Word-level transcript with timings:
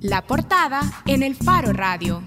La 0.00 0.26
portada 0.26 0.82
en 1.06 1.22
el 1.22 1.34
Faro 1.34 1.72
Radio. 1.72 2.22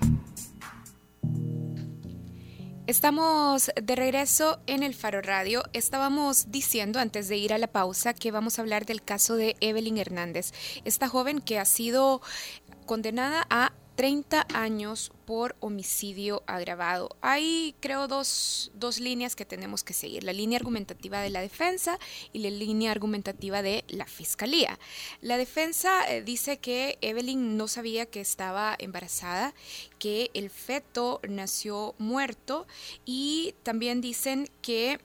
Estamos 2.87 3.69
de 3.81 3.95
regreso 3.95 4.61
en 4.65 4.81
el 4.81 4.95
Faro 4.95 5.21
Radio. 5.21 5.63
Estábamos 5.73 6.51
diciendo 6.51 6.99
antes 6.99 7.27
de 7.27 7.37
ir 7.37 7.53
a 7.53 7.57
la 7.57 7.67
pausa 7.67 8.13
que 8.13 8.31
vamos 8.31 8.57
a 8.57 8.61
hablar 8.61 8.85
del 8.85 9.03
caso 9.03 9.35
de 9.35 9.57
Evelyn 9.59 9.97
Hernández, 9.97 10.53
esta 10.85 11.09
joven 11.09 11.41
que 11.41 11.59
ha 11.59 11.65
sido 11.65 12.21
condenada 12.85 13.45
a 13.49 13.73
30 13.97 14.45
años 14.53 15.11
por 15.25 15.55
homicidio 15.59 16.43
agravado. 16.45 17.17
Hay, 17.21 17.73
creo, 17.79 18.07
dos, 18.07 18.71
dos, 18.75 18.99
líneas 18.99 19.35
que 19.35 19.43
tenemos 19.43 19.83
que 19.83 19.93
seguir. 19.93 20.23
La 20.23 20.33
línea 20.33 20.57
argumentativa 20.57 21.19
de 21.19 21.31
la 21.31 21.41
defensa 21.41 21.97
y 22.31 22.39
la 22.39 22.51
línea 22.51 22.91
argumentativa 22.91 23.63
de 23.63 23.83
la 23.87 24.05
fiscalía. 24.05 24.77
La 25.21 25.37
defensa 25.37 26.09
eh, 26.09 26.21
dice 26.21 26.57
que 26.57 26.99
Evelyn 27.01 27.57
no 27.57 27.67
sabía 27.67 28.05
que 28.05 28.21
estaba 28.21 28.75
embarazada, 28.77 29.55
que 29.97 30.29
el 30.35 30.51
feto 30.51 31.19
nació 31.27 31.95
muerto 31.97 32.67
y 33.03 33.55
también 33.63 33.99
dicen 33.99 34.47
que 34.61 34.99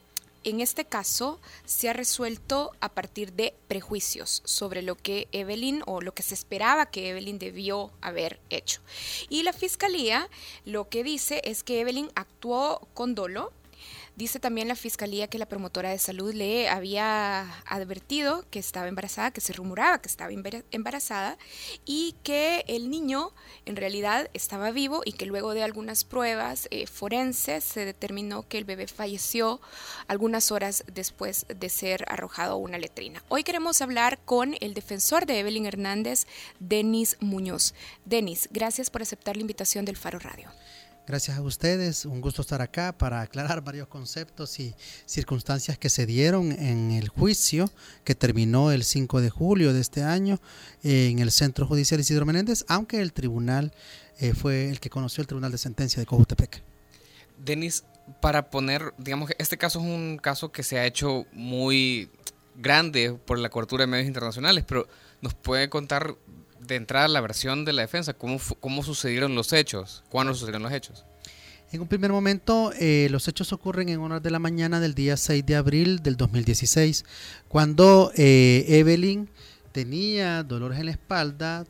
en 0.44 0.60
este 0.60 0.84
caso 0.84 1.40
se 1.64 1.88
ha 1.88 1.92
resuelto 1.92 2.72
a 2.80 2.88
partir 2.90 3.32
de 3.32 3.54
prejuicios 3.68 4.42
sobre 4.44 4.82
lo 4.82 4.96
que 4.96 5.28
Evelyn 5.32 5.82
o 5.86 6.00
lo 6.00 6.14
que 6.14 6.22
se 6.22 6.34
esperaba 6.34 6.86
que 6.86 7.10
Evelyn 7.10 7.38
debió 7.38 7.90
haber 8.00 8.40
hecho. 8.50 8.80
Y 9.28 9.42
la 9.42 9.52
fiscalía 9.52 10.28
lo 10.64 10.88
que 10.88 11.04
dice 11.04 11.40
es 11.44 11.62
que 11.62 11.80
Evelyn 11.80 12.10
actuó 12.14 12.88
con 12.94 13.14
dolo 13.14 13.52
Dice 14.14 14.38
también 14.38 14.68
la 14.68 14.76
fiscalía 14.76 15.26
que 15.28 15.38
la 15.38 15.46
promotora 15.46 15.88
de 15.88 15.98
salud 15.98 16.34
le 16.34 16.68
había 16.68 17.50
advertido 17.64 18.44
que 18.50 18.58
estaba 18.58 18.86
embarazada, 18.88 19.30
que 19.30 19.40
se 19.40 19.54
rumoraba 19.54 20.02
que 20.02 20.08
estaba 20.08 20.30
embarazada 20.70 21.38
y 21.86 22.14
que 22.22 22.62
el 22.68 22.90
niño 22.90 23.32
en 23.64 23.76
realidad 23.76 24.28
estaba 24.34 24.70
vivo 24.70 25.00
y 25.06 25.12
que 25.12 25.24
luego 25.24 25.54
de 25.54 25.62
algunas 25.62 26.04
pruebas 26.04 26.68
eh, 26.70 26.86
forenses 26.86 27.64
se 27.64 27.86
determinó 27.86 28.46
que 28.46 28.58
el 28.58 28.64
bebé 28.64 28.86
falleció 28.86 29.62
algunas 30.08 30.52
horas 30.52 30.84
después 30.92 31.46
de 31.48 31.70
ser 31.70 32.04
arrojado 32.06 32.52
a 32.52 32.56
una 32.56 32.76
letrina. 32.76 33.24
Hoy 33.30 33.44
queremos 33.44 33.80
hablar 33.80 34.18
con 34.26 34.56
el 34.60 34.74
defensor 34.74 35.24
de 35.24 35.40
Evelyn 35.40 35.64
Hernández, 35.64 36.26
Denis 36.60 37.16
Muñoz. 37.20 37.74
Denis, 38.04 38.50
gracias 38.52 38.90
por 38.90 39.00
aceptar 39.00 39.36
la 39.36 39.42
invitación 39.42 39.86
del 39.86 39.96
Faro 39.96 40.18
Radio. 40.18 40.50
Gracias 41.04 41.36
a 41.36 41.42
ustedes, 41.42 42.04
un 42.04 42.20
gusto 42.20 42.42
estar 42.42 42.62
acá 42.62 42.92
para 42.96 43.22
aclarar 43.22 43.60
varios 43.64 43.88
conceptos 43.88 44.60
y 44.60 44.74
circunstancias 45.04 45.76
que 45.76 45.88
se 45.88 46.06
dieron 46.06 46.52
en 46.52 46.92
el 46.92 47.08
juicio 47.08 47.70
que 48.04 48.14
terminó 48.14 48.70
el 48.70 48.84
5 48.84 49.20
de 49.20 49.28
julio 49.28 49.72
de 49.72 49.80
este 49.80 50.04
año 50.04 50.38
en 50.84 51.18
el 51.18 51.32
Centro 51.32 51.66
Judicial 51.66 51.98
Isidro 51.98 52.24
Menéndez, 52.24 52.64
aunque 52.68 53.00
el 53.00 53.12
tribunal 53.12 53.72
eh, 54.18 54.32
fue 54.32 54.70
el 54.70 54.78
que 54.78 54.90
conoció 54.90 55.22
el 55.22 55.26
Tribunal 55.26 55.50
de 55.50 55.58
Sentencia 55.58 55.98
de 55.98 56.06
Cojutepec. 56.06 56.62
Denis, 57.36 57.84
para 58.20 58.50
poner, 58.50 58.94
digamos 58.98 59.28
que 59.28 59.34
este 59.38 59.58
caso 59.58 59.80
es 59.80 59.84
un 59.84 60.18
caso 60.18 60.52
que 60.52 60.62
se 60.62 60.78
ha 60.78 60.86
hecho 60.86 61.26
muy 61.32 62.10
grande 62.54 63.18
por 63.26 63.38
la 63.38 63.48
cobertura 63.48 63.82
de 63.82 63.88
medios 63.88 64.06
internacionales, 64.06 64.64
pero 64.66 64.86
nos 65.20 65.34
puede 65.34 65.68
contar 65.68 66.14
de 66.72 66.78
entrada 66.78 67.08
la 67.08 67.20
versión 67.20 67.64
de 67.64 67.72
la 67.72 67.82
defensa, 67.82 68.12
cómo, 68.12 68.38
cómo 68.60 68.82
sucedieron 68.82 69.34
los 69.34 69.52
hechos, 69.52 70.02
cuándo 70.08 70.34
sucedieron 70.34 70.62
los 70.62 70.72
hechos. 70.72 71.04
En 71.72 71.80
un 71.80 71.88
primer 71.88 72.12
momento, 72.12 72.70
eh, 72.78 73.08
los 73.10 73.28
hechos 73.28 73.50
ocurren 73.54 73.88
en 73.88 73.98
horas 74.00 74.22
de 74.22 74.30
la 74.30 74.38
mañana 74.38 74.78
del 74.78 74.94
día 74.94 75.16
6 75.16 75.46
de 75.46 75.56
abril 75.56 76.02
del 76.02 76.18
2016, 76.18 77.06
cuando 77.48 78.12
eh, 78.14 78.66
Evelyn 78.68 79.30
tenía 79.72 80.42
dolores 80.42 80.78
en 80.78 80.86
la 80.86 80.92
espalda, 80.92 81.64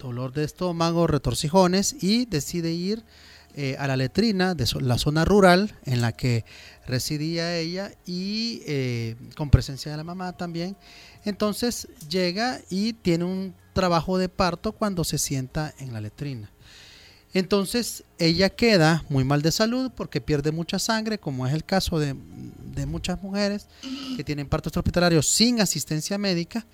dolor 0.00 0.32
de 0.32 0.42
estómago, 0.42 1.06
retorcijones 1.06 1.94
y 2.02 2.24
decide 2.24 2.72
ir 2.72 3.04
eh, 3.54 3.76
a 3.78 3.86
la 3.86 3.96
letrina 3.96 4.56
de 4.56 4.66
la 4.80 4.98
zona 4.98 5.24
rural 5.24 5.76
en 5.84 6.00
la 6.00 6.10
que 6.10 6.44
residía 6.88 7.56
ella 7.56 7.92
y 8.04 8.62
con 9.36 9.50
presencia 9.50 9.92
de 9.92 9.96
la 9.96 10.02
mamá 10.02 10.32
también. 10.32 10.76
Entonces 11.24 11.86
llega 12.08 12.60
y 12.68 12.94
tiene 12.94 13.24
un 13.24 13.54
trabajo 13.72 14.18
de 14.18 14.28
parto 14.28 14.72
cuando 14.72 15.04
se 15.04 15.18
sienta 15.18 15.74
en 15.78 15.92
la 15.92 16.00
letrina. 16.00 16.50
Entonces 17.32 18.02
ella 18.18 18.50
queda 18.50 19.04
muy 19.08 19.22
mal 19.22 19.40
de 19.40 19.52
salud 19.52 19.92
porque 19.94 20.20
pierde 20.20 20.50
mucha 20.50 20.80
sangre, 20.80 21.18
como 21.18 21.46
es 21.46 21.54
el 21.54 21.64
caso 21.64 21.98
de, 22.00 22.14
muchas 22.86 23.22
mujeres 23.22 23.68
que 24.16 24.24
tienen 24.24 24.48
partos 24.48 24.74
hospitalarios 24.74 25.26
sin 25.28 25.60
asistencia 25.60 26.16
médica, 26.16 26.66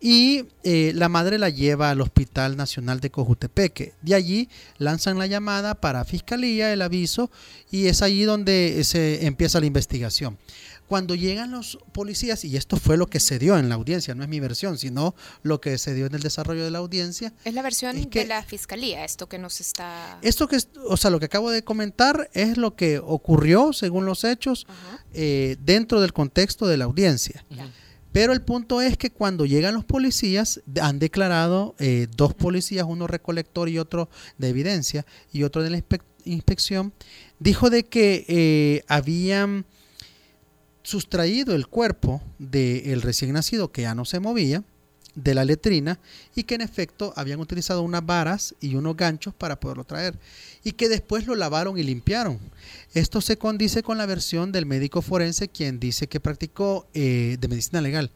y 0.00 0.46
eh, 0.64 0.90
la 0.96 1.08
madre 1.08 1.38
la 1.38 1.48
lleva 1.50 1.90
al 1.90 2.00
Hospital 2.00 2.56
Nacional 2.56 2.98
de 2.98 3.10
Cojutepeque. 3.10 3.94
De 4.02 4.16
allí 4.16 4.48
lanzan 4.76 5.18
la 5.18 5.28
llamada 5.28 5.76
para 5.76 6.04
Fiscalía, 6.04 6.72
el 6.72 6.82
aviso, 6.82 7.30
y 7.70 7.86
es 7.86 8.02
allí 8.02 8.24
donde 8.24 8.82
se 8.82 9.24
empieza 9.24 9.60
la 9.60 9.66
investigación. 9.66 10.36
Cuando 10.92 11.14
llegan 11.14 11.52
los 11.52 11.78
policías, 11.92 12.44
y 12.44 12.54
esto 12.54 12.76
fue 12.76 12.98
lo 12.98 13.06
que 13.06 13.18
se 13.18 13.38
dio 13.38 13.56
en 13.56 13.70
la 13.70 13.76
audiencia, 13.76 14.14
no 14.14 14.24
es 14.24 14.28
mi 14.28 14.40
versión, 14.40 14.76
sino 14.76 15.14
lo 15.42 15.58
que 15.58 15.78
se 15.78 15.94
dio 15.94 16.04
en 16.04 16.14
el 16.14 16.20
desarrollo 16.20 16.64
de 16.64 16.70
la 16.70 16.80
audiencia. 16.80 17.32
Es 17.46 17.54
la 17.54 17.62
versión 17.62 18.10
de 18.10 18.26
la 18.26 18.42
fiscalía, 18.42 19.02
esto 19.02 19.26
que 19.26 19.38
nos 19.38 19.62
está. 19.62 20.18
Esto 20.20 20.48
que, 20.48 20.58
o 20.86 20.98
sea, 20.98 21.10
lo 21.10 21.18
que 21.18 21.24
acabo 21.24 21.50
de 21.50 21.64
comentar 21.64 22.28
es 22.34 22.58
lo 22.58 22.76
que 22.76 22.98
ocurrió 22.98 23.72
según 23.72 24.04
los 24.04 24.22
hechos 24.22 24.66
eh, 25.14 25.56
dentro 25.60 25.98
del 26.02 26.12
contexto 26.12 26.66
de 26.66 26.76
la 26.76 26.84
audiencia. 26.84 27.42
Pero 28.12 28.34
el 28.34 28.42
punto 28.42 28.82
es 28.82 28.98
que 28.98 29.10
cuando 29.10 29.46
llegan 29.46 29.72
los 29.72 29.86
policías, 29.86 30.60
han 30.78 30.98
declarado 30.98 31.74
eh, 31.78 32.06
dos 32.14 32.34
policías, 32.34 32.84
uno 32.86 33.06
recolector 33.06 33.70
y 33.70 33.78
otro 33.78 34.10
de 34.36 34.50
evidencia, 34.50 35.06
y 35.32 35.44
otro 35.44 35.62
de 35.62 35.70
la 35.70 35.82
inspección, 36.26 36.92
dijo 37.38 37.70
de 37.70 37.86
que 37.86 38.26
eh, 38.28 38.84
habían 38.88 39.64
sustraído 40.82 41.54
el 41.54 41.66
cuerpo 41.66 42.22
del 42.38 43.02
recién 43.02 43.32
nacido 43.32 43.72
que 43.72 43.82
ya 43.82 43.94
no 43.94 44.04
se 44.04 44.20
movía 44.20 44.64
de 45.14 45.34
la 45.34 45.44
letrina 45.44 45.98
y 46.34 46.44
que 46.44 46.54
en 46.54 46.62
efecto 46.62 47.12
habían 47.16 47.40
utilizado 47.40 47.82
unas 47.82 48.04
varas 48.04 48.54
y 48.60 48.74
unos 48.76 48.96
ganchos 48.96 49.34
para 49.34 49.60
poderlo 49.60 49.84
traer 49.84 50.18
y 50.64 50.72
que 50.72 50.88
después 50.88 51.26
lo 51.26 51.34
lavaron 51.34 51.78
y 51.78 51.82
limpiaron. 51.82 52.38
Esto 52.94 53.20
se 53.20 53.36
condice 53.36 53.82
con 53.82 53.98
la 53.98 54.06
versión 54.06 54.52
del 54.52 54.66
médico 54.66 55.02
forense 55.02 55.48
quien 55.48 55.80
dice 55.80 56.06
que 56.06 56.20
practicó 56.20 56.86
eh, 56.94 57.36
de 57.38 57.48
medicina 57.48 57.80
legal, 57.80 58.10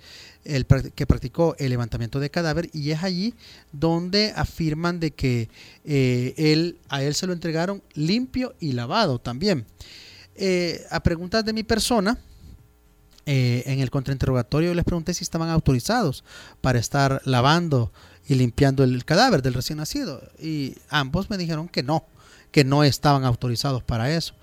el, 0.45 0.67
que 0.67 1.07
practicó 1.07 1.55
el 1.59 1.71
levantamiento 1.71 2.21
de 2.21 2.31
cadáver 2.31 2.71
y 2.73 2.91
es 2.91 3.03
allí 3.03 3.35
donde 3.73 4.33
afirman 4.35 5.01
de 5.01 5.11
que 5.11 5.49
eh, 5.85 6.35
él, 6.37 6.79
a 6.89 7.03
él 7.03 7.15
se 7.15 7.27
lo 7.27 7.33
entregaron 7.33 7.83
limpio 7.95 8.55
y 8.61 8.73
lavado 8.73 9.19
también. 9.19 9.67
Eh, 10.39 10.85
a 10.91 11.03
preguntas 11.03 11.45
de 11.45 11.53
mi 11.53 11.63
persona, 11.63 12.19
eh, 13.27 13.65
en 13.67 13.81
el 13.81 13.91
contrainterrogatorio 13.91 14.73
les 14.73 14.85
pregunté 14.85 15.13
si 15.13 15.25
estaban 15.25 15.51
autorizados 15.51 16.25
para 16.61 16.79
estar 16.79 17.21
lavando 17.25 17.93
y 18.29 18.37
limpiando 18.37 18.85
el 18.85 19.05
cadáver 19.05 19.43
del 19.43 19.55
recién 19.55 19.79
nacido. 19.79 20.23
Y 20.41 20.77
ambos 20.89 21.29
me 21.29 21.37
dijeron 21.37 21.69
que 21.69 21.83
no, 21.83 22.05
que 22.53 22.65
no 22.65 22.85
estaban 22.85 23.25
autorizados 23.25 23.83
para 23.83 24.15
eso. 24.15 24.35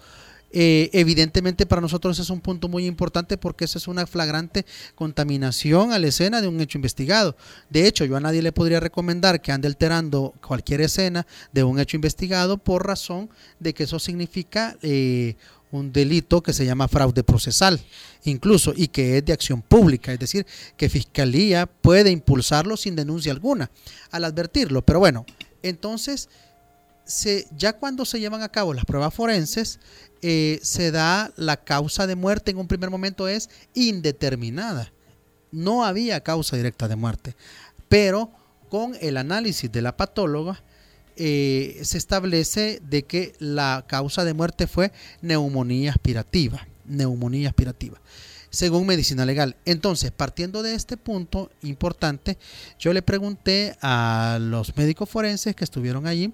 Eh, 0.55 0.91
evidentemente 0.93 1.66
para 1.66 1.81
nosotros 1.81 2.19
es 2.19 2.29
un 2.29 2.39
punto 2.39 2.69
muy 2.69 2.85
importante 2.85 3.39
porque 3.39 3.66
eso 3.66 3.79
es 3.79 3.88
una 3.88 4.05
flagrante 4.05 4.67
contaminación 4.93 5.91
a 5.91 5.97
la 5.97 6.07
escena 6.07 6.41
de 6.41 6.47
un 6.47 6.61
hecho 6.61 6.77
investigado. 6.77 7.35
De 7.72 7.88
hecho, 7.88 8.05
yo 8.05 8.16
a 8.17 8.19
nadie 8.19 8.43
le 8.43 8.51
podría 8.51 8.79
recomendar 8.79 9.41
que 9.41 9.51
ande 9.51 9.67
alterando 9.67 10.35
cualquier 10.45 10.81
escena 10.81 11.25
de 11.53 11.63
un 11.63 11.79
hecho 11.79 11.97
investigado 11.97 12.59
por 12.59 12.85
razón 12.85 13.31
de 13.59 13.73
que 13.73 13.85
eso 13.85 13.97
significa 13.97 14.77
eh, 14.83 15.38
un 15.73 15.91
delito 15.91 16.41
que 16.41 16.53
se 16.53 16.66
llama 16.66 16.88
fraude 16.88 17.23
procesal, 17.23 17.81
incluso, 18.23 18.73
y 18.75 18.88
que 18.88 19.17
es 19.17 19.25
de 19.25 19.34
acción 19.34 19.61
pública, 19.61 20.13
es 20.13 20.19
decir, 20.19 20.45
que 20.78 20.89
Fiscalía 20.89 21.66
puede 21.66 22.11
impulsarlo 22.11 22.78
sin 22.78 22.95
denuncia 22.95 23.31
alguna 23.31 23.72
al 24.11 24.23
advertirlo. 24.25 24.84
Pero 24.84 24.99
bueno, 24.99 25.25
entonces, 25.64 26.29
se, 27.05 27.47
ya 27.58 27.73
cuando 27.73 28.05
se 28.05 28.20
llevan 28.20 28.43
a 28.43 28.49
cabo 28.49 28.73
las 28.73 28.85
pruebas 28.85 29.14
forenses, 29.14 29.79
eh, 30.22 30.59
se 30.61 30.91
da 30.91 31.34
la 31.35 31.58
causa 31.58 32.08
de 32.08 32.16
muerte 32.16 32.52
en 32.52 32.58
un 32.58 32.67
primer 32.67 32.90
momento 32.90 33.28
es 33.28 33.49
indeterminada. 33.73 34.93
No 35.52 35.84
había 35.84 36.22
causa 36.22 36.55
directa 36.55 36.87
de 36.87 36.96
muerte, 36.96 37.35
pero 37.90 38.31
con 38.70 38.96
el 39.02 39.17
análisis 39.17 39.72
de 39.72 39.81
la 39.81 39.97
patóloga, 39.97 40.64
eh, 41.15 41.79
se 41.83 41.97
establece 41.97 42.81
de 42.87 43.03
que 43.03 43.33
la 43.39 43.85
causa 43.87 44.25
de 44.25 44.33
muerte 44.33 44.67
fue 44.67 44.91
neumonía 45.21 45.91
aspirativa, 45.91 46.67
neumonía 46.85 47.49
aspirativa, 47.49 48.01
según 48.49 48.87
medicina 48.87 49.25
legal. 49.25 49.55
Entonces, 49.65 50.11
partiendo 50.11 50.63
de 50.63 50.75
este 50.75 50.97
punto 50.97 51.51
importante, 51.61 52.37
yo 52.79 52.93
le 52.93 53.01
pregunté 53.01 53.75
a 53.81 54.37
los 54.41 54.75
médicos 54.75 55.09
forenses 55.09 55.55
que 55.55 55.63
estuvieron 55.63 56.07
allí 56.07 56.33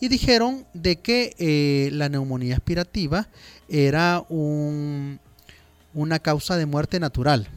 y 0.00 0.08
dijeron 0.08 0.66
de 0.74 1.00
que 1.00 1.34
eh, 1.38 1.90
la 1.92 2.08
neumonía 2.08 2.56
aspirativa 2.56 3.28
era 3.68 4.24
un, 4.28 5.20
una 5.94 6.18
causa 6.18 6.56
de 6.56 6.66
muerte 6.66 7.00
natural. 7.00 7.48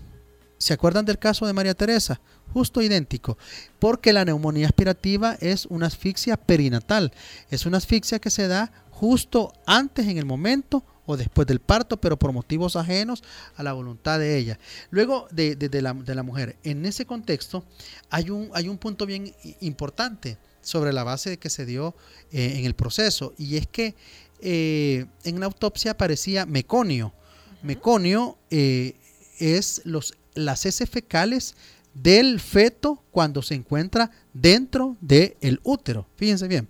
¿Se 0.58 0.74
acuerdan 0.74 1.06
del 1.06 1.20
caso 1.20 1.46
de 1.46 1.54
María 1.54 1.74
Teresa? 1.74 2.20
Justo 2.54 2.82
idéntico, 2.82 3.38
porque 3.80 4.14
la 4.14 4.26
neumonía 4.26 4.68
aspirativa 4.68 5.38
es 5.40 5.66
una 5.68 5.88
asfixia 5.88 6.38
perinatal, 6.38 7.12
es 7.50 7.66
una 7.66 7.78
asfixia 7.78 8.20
que 8.20 8.30
se 8.30 8.48
da 8.48 8.72
justo 8.92 9.54
antes 9.66 10.08
en 10.08 10.18
el 10.18 10.26
momento 10.26 10.84
o 11.06 11.16
después 11.18 11.48
del 11.48 11.60
parto, 11.60 11.98
pero 11.98 12.20
por 12.20 12.34
motivos 12.34 12.76
ajenos 12.76 13.24
a 13.56 13.64
la 13.64 13.74
voluntad 13.74 14.20
de 14.20 14.38
ella. 14.38 14.60
Luego 14.92 15.28
de, 15.32 15.56
la, 15.82 16.24
mujer, 16.24 16.58
en 16.64 16.86
ese 16.86 17.06
contexto 17.06 17.64
hay 18.10 18.30
un, 18.30 18.50
hay 18.54 18.68
un 18.68 18.78
punto 18.78 19.06
bien 19.06 19.34
importante 19.62 20.38
sobre 20.62 20.92
la 20.92 21.04
base 21.04 21.30
de 21.30 21.38
que 21.38 21.50
se 21.50 21.66
dio 21.66 21.96
eh, 22.32 22.56
en 22.58 22.66
el 22.66 22.76
proceso, 22.76 23.34
y 23.38 23.56
es 23.56 23.68
que 23.68 23.96
eh, 24.42 25.06
en 25.24 25.40
la 25.40 25.46
autopsia 25.46 25.92
aparecía 25.92 26.46
meconio. 26.46 27.14
Meconio 27.64 28.38
eh, 28.52 28.96
es 29.40 29.82
los, 29.86 30.14
las 30.36 30.66
heces 30.66 30.90
fecales 30.90 31.56
del 32.02 32.40
feto 32.40 33.04
cuando 33.12 33.42
se 33.42 33.56
encuentra 33.56 34.12
dentro 34.34 34.98
del 35.02 35.60
útero. 35.64 36.08
Fíjense 36.16 36.48
bien. 36.48 36.68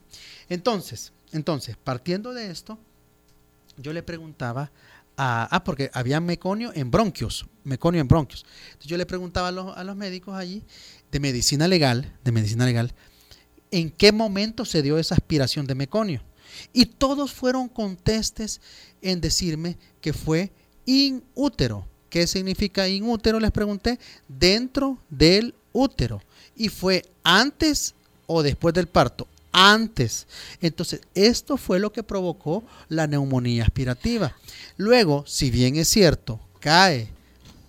Entonces, 0.50 1.12
entonces, 1.32 1.76
partiendo 1.84 2.34
de 2.34 2.50
esto, 2.50 2.80
yo 3.78 3.94
le 3.94 4.04
preguntaba 4.04 4.72
a, 5.18 5.48
ah, 5.52 5.64
porque 5.64 5.90
había 5.94 6.20
meconio 6.20 6.72
en 6.74 6.92
bronquios, 6.92 7.46
meconio 7.64 8.00
en 8.00 8.08
bronquios. 8.08 8.46
Entonces 8.68 8.88
yo 8.88 8.98
le 8.98 9.06
preguntaba 9.06 9.50
a 9.50 9.52
los, 9.52 9.76
a 9.78 9.84
los 9.84 9.96
médicos 9.96 10.36
allí 10.36 10.64
de 11.12 11.20
medicina 11.20 11.68
legal, 11.68 12.14
de 12.24 12.32
medicina 12.32 12.66
legal, 12.66 12.94
en 13.72 13.90
qué 13.90 14.12
momento 14.12 14.64
se 14.64 14.82
dio 14.82 14.98
esa 14.98 15.16
aspiración 15.16 15.68
de 15.68 15.76
meconio. 15.76 16.22
Y 16.72 16.86
todos 16.86 17.34
fueron 17.34 17.68
contestes 17.68 18.62
en 19.02 19.20
decirme 19.20 19.78
que 20.00 20.14
fue 20.14 20.52
inútero. 20.86 21.88
¿Qué 22.10 22.28
significa 22.28 22.88
inútero? 22.88 23.40
Les 23.40 23.52
pregunté, 23.52 24.00
dentro 24.28 24.98
del 25.10 25.56
útero. 25.74 26.22
Y 26.56 26.70
fue 26.70 27.06
antes 27.24 27.96
o 28.26 28.44
después 28.44 28.74
del 28.74 28.88
parto 28.88 29.28
antes. 29.58 30.28
Entonces, 30.62 31.02
esto 31.16 31.58
fue 31.58 31.80
lo 31.80 31.92
que 31.92 32.04
provocó 32.04 32.64
la 32.90 33.08
neumonía 33.08 33.64
aspirativa. 33.64 34.36
Luego, 34.78 35.24
si 35.26 35.50
bien 35.50 35.76
es 35.78 35.88
cierto, 35.88 36.40
cae 36.60 37.10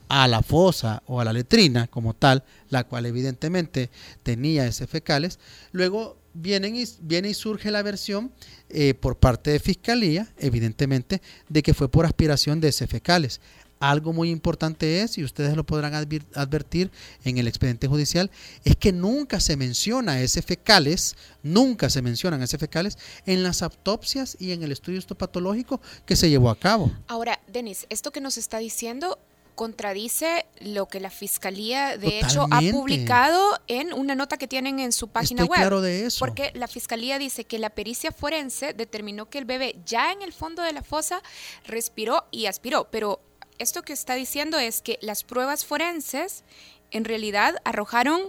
a 0.09 0.29
la 0.29 0.43
fosa 0.43 1.03
o 1.07 1.21
a 1.21 1.25
la 1.25 1.33
letrina 1.33 1.87
como 1.87 2.15
tal, 2.15 2.45
la 2.69 2.85
cual 2.85 3.07
evidentemente 3.07 3.91
tenía 4.23 4.67
ese 4.67 4.87
fecales, 4.87 5.39
luego 5.73 6.19
vienen 6.35 6.77
y, 6.77 6.85
viene 7.01 7.31
y 7.31 7.35
surge 7.35 7.71
la 7.71 7.83
versión 7.83 8.33
eh, 8.69 8.95
por 8.95 9.17
parte 9.17 9.51
de 9.51 9.59
Fiscalía, 9.59 10.29
evidentemente, 10.39 11.23
de 11.49 11.63
que 11.63 11.75
fue 11.75 11.91
por 11.91 12.07
aspiración 12.07 12.61
de 12.61 12.69
ese 12.69 12.87
fecales. 12.87 13.41
Algo 13.81 14.13
muy 14.13 14.31
importante 14.31 15.03
es, 15.03 15.19
y 15.19 15.25
ustedes 15.25 15.57
lo 15.57 15.65
podrán 15.65 15.95
advertir 15.95 16.91
en 17.25 17.39
el 17.39 17.47
expediente 17.47 17.87
judicial, 17.87 18.31
es 18.65 18.77
que 18.77 18.93
nunca 18.93 19.41
se 19.41 19.57
menciona 19.57 20.21
ese 20.21 20.43
fecales, 20.43 21.17
nunca 21.43 21.89
se 21.91 22.03
mencionan 22.03 22.43
ese 22.43 22.59
fecales 22.59 22.99
en 23.27 23.43
las 23.43 23.63
autopsias 23.63 24.37
y 24.41 24.53
en 24.53 24.63
el 24.63 24.73
estudio 24.73 24.99
histopatológico 24.99 25.81
que 26.07 26.17
se 26.17 26.29
llevó 26.29 26.51
a 26.51 26.59
cabo. 26.59 26.91
Ahora, 27.07 27.41
Denis, 27.47 27.87
esto 27.89 28.11
que 28.11 28.21
nos 28.21 28.37
está 28.37 28.59
diciendo 28.59 29.19
contradice 29.55 30.47
lo 30.61 30.87
que 30.87 31.01
la 31.01 31.11
fiscalía 31.11 31.99
de 31.99 32.21
hecho 32.21 32.47
ha 32.49 32.61
publicado 32.71 33.43
en 33.67 33.93
una 33.93 34.15
nota 34.15 34.37
que 34.37 34.47
tienen 34.47 34.79
en 34.79 34.93
su 34.93 35.09
página 35.09 35.45
web. 35.45 35.59
Claro 35.59 35.81
de 35.81 36.07
eso. 36.07 36.21
Porque 36.21 36.53
la 36.55 36.69
fiscalía 36.69 37.19
dice 37.19 37.43
que 37.43 37.59
la 37.59 37.71
pericia 37.71 38.13
forense 38.13 38.73
determinó 38.73 39.29
que 39.29 39.39
el 39.39 39.47
bebé 39.47 39.75
ya 39.85 40.13
en 40.13 40.23
el 40.23 40.33
fondo 40.33 40.63
de 40.63 40.73
la 40.73 40.85
fosa 40.85 41.23
respiró 41.67 42.25
y 42.31 42.47
aspiró, 42.47 42.87
pero 42.93 43.21
esto 43.59 43.83
que 43.83 43.93
está 43.93 44.15
diciendo 44.15 44.59
es 44.59 44.83
que 44.83 44.99
las 45.03 45.25
pruebas 45.25 45.65
forenses 45.65 46.45
en 46.91 47.05
realidad 47.05 47.57
arrojaron 47.65 48.21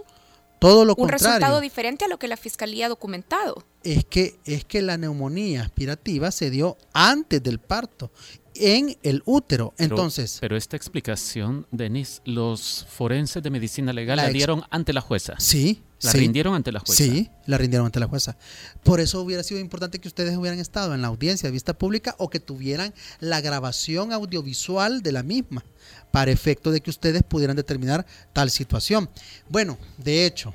todo 0.60 0.84
lo 0.84 0.94
un 0.96 1.08
resultado 1.08 1.62
diferente 1.62 2.06
a 2.06 2.08
lo 2.10 2.20
que 2.20 2.28
la 2.28 2.36
fiscalía 2.36 2.88
ha 2.88 2.90
documentado. 2.90 3.64
Es 3.84 4.04
que, 4.04 4.40
es 4.44 4.66
que 4.66 4.82
la 4.82 4.98
neumonía 4.98 5.62
aspirativa 5.62 6.32
se 6.32 6.50
dio 6.50 6.78
antes 6.94 7.42
del 7.42 7.60
parto 7.60 8.12
en 8.60 8.98
el 9.04 9.24
útero. 9.26 9.74
Entonces. 9.78 10.38
Pero 10.42 10.56
esta 10.56 10.76
explicación, 10.76 11.66
Denis, 11.72 12.22
los 12.26 12.86
forenses 12.90 13.42
de 13.42 13.50
medicina 13.50 13.94
legal 13.94 14.18
la, 14.18 14.30
dieron 14.30 14.64
ante 14.70 14.94
la 14.94 15.02
jueza. 15.02 15.36
Sí. 15.40 15.82
La 16.02 16.14
rindieron 16.14 16.56
ante 16.56 16.72
la 16.72 16.80
jueza. 16.80 17.04
Sí, 17.04 17.30
la 17.46 17.58
rindieron 17.58 17.86
ante 17.86 18.00
la 18.00 18.08
jueza. 18.08 18.38
Por 18.84 19.02
eso 19.02 19.22
hubiera 19.22 19.44
sido 19.44 19.60
importante 19.60 20.00
que 20.00 20.08
ustedes 20.08 20.38
hubieran 20.38 20.60
estado 20.60 20.94
en 20.94 21.02
la 21.02 21.10
audiencia 21.10 21.48
de 21.48 21.52
vista 21.52 21.78
pública 21.78 22.16
o 22.20 22.30
que 22.30 22.40
tuvieran 22.40 22.94
la 23.20 23.42
grabación 23.42 24.14
audiovisual 24.14 25.02
de 25.02 25.12
la 25.12 25.24
misma, 25.24 25.66
para 26.12 26.32
efecto 26.32 26.72
de 26.72 26.80
que 26.80 26.90
ustedes 26.90 27.24
pudieran 27.24 27.58
determinar 27.58 28.06
tal 28.32 28.50
situación. 28.50 29.10
Bueno, 29.50 29.78
de 29.98 30.26
hecho, 30.26 30.54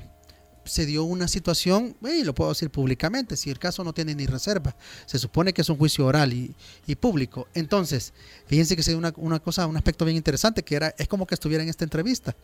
se 0.65 0.85
dio 0.85 1.03
una 1.03 1.27
situación, 1.27 1.95
y 2.01 2.23
lo 2.23 2.35
puedo 2.35 2.51
decir 2.51 2.69
públicamente, 2.69 3.37
si 3.37 3.49
el 3.49 3.59
caso 3.59 3.83
no 3.83 3.93
tiene 3.93 4.15
ni 4.15 4.25
reserva, 4.25 4.75
se 5.05 5.19
supone 5.19 5.53
que 5.53 5.61
es 5.61 5.69
un 5.69 5.77
juicio 5.77 6.05
oral 6.05 6.33
y, 6.33 6.95
público. 6.95 7.47
Entonces, 7.53 8.13
fíjense 8.47 8.75
que 8.75 8.83
se 8.83 8.91
dio 8.91 8.97
una, 8.97 9.13
una, 9.17 9.39
cosa, 9.39 9.67
un 9.67 9.77
aspecto 9.77 10.05
bien 10.05 10.17
interesante, 10.17 10.63
que 10.63 10.75
era, 10.75 10.95
es 10.97 11.07
como 11.07 11.27
que 11.27 11.35
estuviera 11.35 11.63
en 11.63 11.69
esta 11.69 11.83
entrevista. 11.83 12.35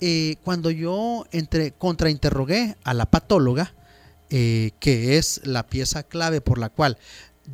Eh, 0.00 0.36
cuando 0.44 0.70
yo 0.70 1.26
entre, 1.30 1.72
contrainterrogué 1.72 2.76
a 2.84 2.94
la 2.94 3.10
patóloga, 3.10 3.74
eh, 4.30 4.70
que 4.78 5.18
es 5.18 5.40
la 5.44 5.66
pieza 5.66 6.04
clave 6.04 6.40
por 6.40 6.58
la 6.58 6.68
cual 6.68 6.98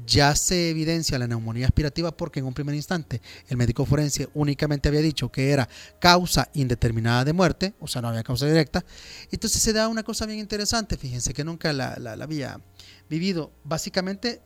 ya 0.05 0.35
se 0.35 0.71
evidencia 0.71 1.19
la 1.19 1.27
neumonía 1.27 1.67
aspirativa 1.67 2.15
porque 2.15 2.41
en 2.41 2.47
un 2.47 2.55
primer 2.55 2.75
instante 2.75 3.23
el 3.49 3.57
médico 3.57 3.85
forense 3.87 4.29
únicamente 4.35 4.89
había 4.89 5.01
dicho 5.01 5.31
que 5.31 5.51
era 5.51 5.69
causa 5.99 6.49
indeterminada 6.55 7.25
de 7.25 7.33
muerte, 7.33 7.75
o 7.81 7.87
sea, 7.87 8.03
no 8.03 8.09
había 8.09 8.23
causa 8.23 8.47
directa. 8.47 8.85
Entonces 9.31 9.63
se 9.63 9.73
da 9.73 9.89
una 9.89 10.03
cosa 10.03 10.27
bien 10.27 10.39
interesante, 10.39 10.97
fíjense 10.97 11.33
que 11.33 11.45
nunca 11.45 11.73
la, 11.73 11.95
había 12.21 12.61
vivido. 13.09 13.53
Básicamente 13.65 14.43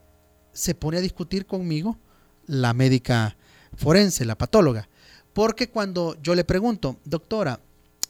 se 0.53 0.75
pone 0.75 0.97
a 0.97 1.01
discutir 1.01 1.45
conmigo 1.45 1.97
la 2.45 2.73
médica 2.73 3.35
forense, 3.75 4.25
la 4.25 4.37
patóloga, 4.37 4.89
porque 5.33 5.69
cuando 5.69 6.21
yo 6.21 6.35
le 6.35 6.43
pregunto, 6.43 6.99
doctora, 7.05 7.59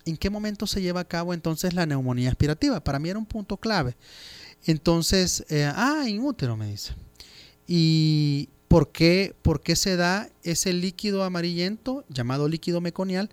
¿en 0.06 0.18
qué 0.18 0.30
momento 0.30 0.66
se 0.68 0.82
lleva 0.82 1.02
a 1.02 1.08
cabo 1.08 1.34
entonces 1.34 1.74
la 1.74 1.86
neumonía 1.86 2.30
aspirativa? 2.30 2.84
Para 2.84 3.00
mí 3.00 3.10
era 3.10 3.20
un 3.20 3.26
punto 3.26 3.58
clave. 3.58 3.96
Entonces, 4.66 5.46
eh, 5.50 5.72
ah, 5.76 6.04
inútero, 6.08 6.56
me 6.56 6.68
dice. 6.68 6.94
¿Y 7.74 8.50
por 8.68 8.92
qué, 8.92 9.34
por 9.42 9.62
qué 9.62 9.78
se 9.78 9.96
da 9.96 10.30
ese 10.44 10.74
líquido 10.74 11.24
amarillento 11.24 12.04
llamado 12.10 12.50
líquido 12.50 12.82
meconial 12.82 13.30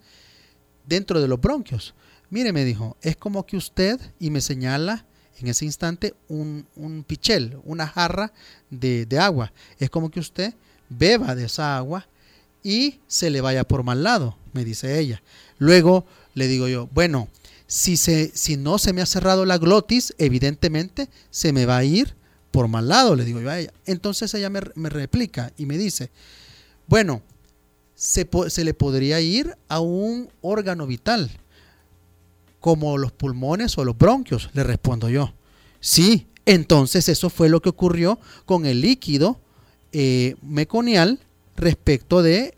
dentro 0.86 1.20
de 1.20 1.26
los 1.26 1.40
bronquios? 1.40 1.92
Mire, 2.30 2.52
me 2.52 2.64
dijo, 2.64 2.96
es 3.02 3.16
como 3.16 3.44
que 3.46 3.56
usted, 3.56 4.00
y 4.20 4.30
me 4.30 4.40
señala 4.40 5.06
en 5.40 5.48
ese 5.48 5.64
instante 5.64 6.14
un, 6.28 6.68
un 6.76 7.02
pichel, 7.02 7.58
una 7.64 7.88
jarra 7.88 8.32
de, 8.70 9.06
de, 9.06 9.18
agua. 9.18 9.52
Es 9.80 9.90
como 9.90 10.08
que 10.08 10.20
usted 10.20 10.54
beba 10.88 11.34
de 11.34 11.46
esa 11.46 11.76
agua 11.76 12.06
y 12.62 13.00
se 13.08 13.30
le 13.30 13.40
vaya 13.40 13.66
por 13.66 13.82
mal 13.82 14.04
lado, 14.04 14.38
me 14.52 14.64
dice 14.64 15.00
ella. 15.00 15.20
Luego 15.58 16.06
le 16.34 16.46
digo 16.46 16.68
yo, 16.68 16.86
bueno, 16.94 17.28
si, 17.66 17.96
se, 17.96 18.30
si 18.36 18.56
no 18.56 18.78
se 18.78 18.92
me 18.92 19.02
ha 19.02 19.06
cerrado 19.06 19.44
la 19.44 19.58
glotis, 19.58 20.14
evidentemente 20.16 21.08
se 21.28 21.52
me 21.52 21.66
va 21.66 21.78
a 21.78 21.84
ir 21.84 22.14
por 22.58 22.66
mal 22.66 22.88
lado, 22.88 23.14
le 23.14 23.24
digo 23.24 23.40
yo 23.40 23.50
a 23.50 23.60
ella. 23.60 23.72
Entonces 23.86 24.34
ella 24.34 24.50
me, 24.50 24.60
replica 24.90 25.52
y 25.56 25.64
me 25.64 25.78
dice, 25.78 26.10
bueno, 26.88 27.22
se, 27.94 28.28
se, 28.48 28.64
le 28.64 28.74
podría 28.74 29.20
ir 29.20 29.56
a 29.68 29.78
un 29.78 30.28
órgano 30.40 30.84
vital, 30.84 31.30
como 32.58 32.98
los 32.98 33.12
pulmones 33.12 33.78
o 33.78 33.84
los 33.84 33.96
bronquios, 33.96 34.50
le 34.54 34.64
respondo 34.64 35.08
yo. 35.08 35.32
Sí, 35.78 36.26
entonces 36.46 37.08
eso 37.08 37.30
fue 37.30 37.48
lo 37.48 37.62
que 37.62 37.68
ocurrió 37.68 38.18
con 38.44 38.66
el 38.66 38.80
líquido 38.80 39.38
eh, 39.92 40.34
meconial 40.42 41.20
respecto 41.54 42.22
de 42.22 42.56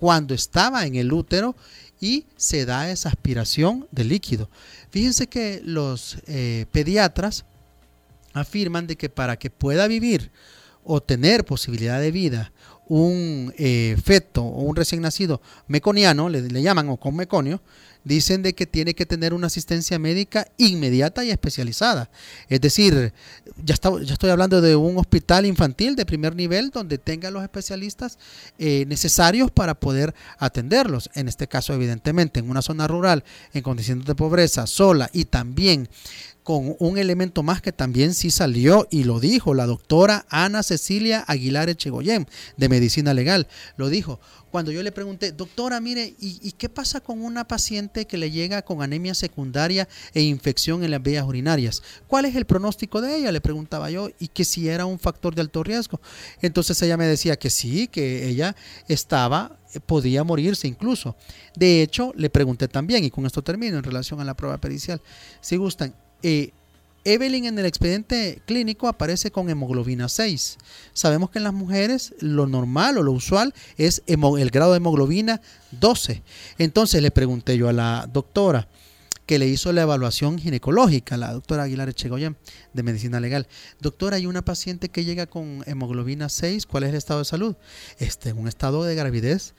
cuando 0.00 0.34
estaba 0.34 0.84
en 0.84 0.96
el 0.96 1.12
útero 1.12 1.54
y 2.00 2.26
se 2.36 2.66
da 2.66 2.90
esa 2.90 3.10
aspiración 3.10 3.86
de 3.92 4.02
líquido. 4.02 4.50
Fíjense 4.90 5.28
que 5.28 5.62
los 5.64 6.18
eh, 6.26 6.66
pediatras 6.72 7.44
afirman 8.32 8.86
de 8.86 8.96
que 8.96 9.08
para 9.08 9.38
que 9.38 9.50
pueda 9.50 9.86
vivir 9.88 10.30
o 10.84 11.02
tener 11.02 11.44
posibilidad 11.44 12.00
de 12.00 12.10
vida 12.10 12.52
un 12.88 13.52
eh, 13.58 13.96
feto 14.02 14.42
o 14.42 14.62
un 14.62 14.74
recién 14.74 15.02
nacido 15.02 15.42
meconiano, 15.66 16.28
le, 16.28 16.48
llaman 16.62 16.88
o 16.88 16.96
con 16.96 17.14
meconio, 17.14 17.60
dicen 18.04 18.42
de 18.42 18.54
que 18.54 18.66
tiene 18.66 18.94
que 18.94 19.04
tener 19.04 19.34
una 19.34 19.48
asistencia 19.48 19.98
médica 19.98 20.48
inmediata 20.56 21.24
y 21.24 21.30
especializada. 21.30 22.10
Es 22.48 22.62
decir, 22.62 23.12
ya, 23.62 23.74
ya 24.02 24.12
estoy 24.14 24.30
hablando 24.30 24.62
de 24.62 24.76
un 24.76 24.96
hospital 24.96 25.44
infantil 25.44 25.94
de 25.94 26.06
primer 26.06 26.34
nivel 26.34 26.70
donde 26.70 26.96
tenga 26.96 27.30
los 27.30 27.42
especialistas 27.42 28.18
eh, 28.58 28.86
necesarios 28.88 29.50
para 29.50 29.78
poder 29.78 30.14
atenderlos. 30.38 31.10
En 31.12 31.28
este 31.28 31.46
caso, 31.46 31.74
evidentemente, 31.74 32.40
en 32.40 32.48
una 32.48 32.62
zona 32.62 32.88
rural, 32.88 33.22
en 33.52 33.62
condiciones 33.62 34.06
de 34.06 34.14
pobreza, 34.14 34.66
sola 34.66 35.10
y 35.12 35.26
también 35.26 35.90
con 36.48 36.76
un 36.78 36.96
elemento 36.96 37.42
más 37.42 37.60
que 37.60 37.72
también 37.72 38.14
sí 38.14 38.30
salió 38.30 38.88
y 38.90 39.04
lo 39.04 39.20
dijo 39.20 39.52
la 39.52 39.66
doctora 39.66 40.24
Ana 40.30 40.62
Cecilia 40.62 41.22
Aguilar 41.28 41.68
Echegoyen 41.68 42.26
de 42.56 42.70
Medicina 42.70 43.12
Legal. 43.12 43.48
Lo 43.76 43.90
dijo 43.90 44.18
cuando 44.50 44.72
yo 44.72 44.82
le 44.82 44.90
pregunté, 44.90 45.32
doctora, 45.32 45.78
mire, 45.78 46.14
¿y, 46.18 46.52
qué 46.52 46.70
pasa 46.70 47.02
con 47.02 47.20
una 47.20 47.46
paciente 47.46 48.06
que 48.06 48.16
le 48.16 48.30
llega 48.30 48.62
con 48.62 48.80
anemia 48.80 49.14
secundaria 49.14 49.86
e 50.14 50.22
infección 50.22 50.82
en 50.82 50.92
las 50.92 51.02
vías 51.02 51.26
urinarias? 51.26 51.82
¿Cuál 52.06 52.24
es 52.24 52.34
el 52.34 52.46
pronóstico 52.46 53.02
de 53.02 53.14
ella? 53.14 53.30
Le 53.30 53.42
preguntaba 53.42 53.90
yo, 53.90 54.08
y 54.18 54.28
que 54.28 54.46
si 54.46 54.70
era 54.70 54.86
un 54.86 54.98
factor 54.98 55.34
de 55.34 55.42
alto 55.42 55.62
riesgo. 55.62 56.00
Entonces 56.40 56.80
ella 56.80 56.96
me 56.96 57.04
decía 57.04 57.38
que 57.38 57.50
sí, 57.50 57.88
que 57.88 58.26
ella 58.26 58.56
estaba 58.88 59.58
podía 59.84 60.24
morirse 60.24 60.66
incluso. 60.66 61.14
De 61.54 61.82
hecho, 61.82 62.14
le 62.16 62.30
pregunté 62.30 62.68
también, 62.68 63.04
y 63.04 63.10
con 63.10 63.26
esto 63.26 63.42
termino 63.42 63.76
en 63.76 63.84
relación 63.84 64.18
a 64.18 64.24
la 64.24 64.34
prueba 64.34 64.56
pericial, 64.56 65.02
si 65.42 65.56
gustan, 65.56 65.94
Evelyn 66.22 67.46
en 67.46 67.58
el 67.58 67.66
expediente 67.66 68.42
clínico 68.44 68.88
aparece 68.88 69.30
con 69.30 69.48
hemoglobina 69.48 70.08
6. 70.08 70.58
Sabemos 70.92 71.30
que 71.30 71.38
en 71.38 71.44
las 71.44 71.54
mujeres 71.54 72.14
lo 72.20 72.46
normal 72.46 72.98
o 72.98 73.02
lo 73.02 73.12
usual 73.12 73.54
es 73.76 74.02
el 74.06 74.50
grado 74.50 74.72
de 74.72 74.78
hemoglobina 74.78 75.40
12. 75.72 76.22
Entonces 76.58 77.00
le 77.00 77.10
pregunté 77.10 77.56
yo 77.56 77.68
a 77.68 77.72
la 77.72 78.08
doctora 78.12 78.68
que 79.28 79.38
le 79.38 79.46
hizo 79.46 79.72
la 79.74 79.82
evaluación 79.82 80.38
ginecológica, 80.38 81.18
la 81.18 81.34
doctora 81.34 81.64
Aguilar 81.64 81.90
Echegoyen 81.90 82.38
de 82.72 82.82
Medicina 82.82 83.20
Legal. 83.20 83.46
Doctora, 83.78 84.16
hay 84.16 84.24
una 84.24 84.42
paciente 84.42 84.88
que 84.88 85.04
llega 85.04 85.26
con 85.26 85.62
hemoglobina 85.66 86.30
6, 86.30 86.64
¿cuál 86.64 86.84
es 86.84 86.90
el 86.90 86.96
estado 86.96 87.20
de 87.20 87.26
salud? 87.26 87.54
Este, 87.98 88.32
un 88.32 88.48
estado 88.48 88.84
de 88.84 88.94
gravidez 88.94 89.54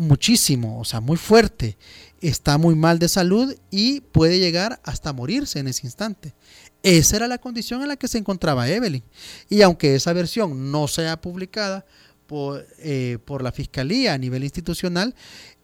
muchísimo, 0.00 0.80
o 0.80 0.84
sea, 0.84 1.00
muy 1.00 1.16
fuerte, 1.16 1.76
está 2.20 2.58
muy 2.58 2.74
mal 2.74 2.98
de 2.98 3.08
salud 3.08 3.54
y 3.70 4.00
puede 4.00 4.38
llegar 4.38 4.80
hasta 4.82 5.12
morirse 5.12 5.58
en 5.58 5.68
ese 5.68 5.86
instante. 5.86 6.34
Esa 6.82 7.16
era 7.16 7.28
la 7.28 7.38
condición 7.38 7.82
en 7.82 7.88
la 7.88 7.96
que 7.96 8.08
se 8.08 8.18
encontraba 8.18 8.68
Evelyn. 8.68 9.04
Y 9.48 9.62
aunque 9.62 9.94
esa 9.94 10.12
versión 10.12 10.72
no 10.72 10.88
sea 10.88 11.20
publicada 11.20 11.84
por, 12.26 12.66
eh, 12.78 13.18
por 13.24 13.42
la 13.42 13.52
Fiscalía 13.52 14.14
a 14.14 14.18
nivel 14.18 14.42
institucional, 14.42 15.14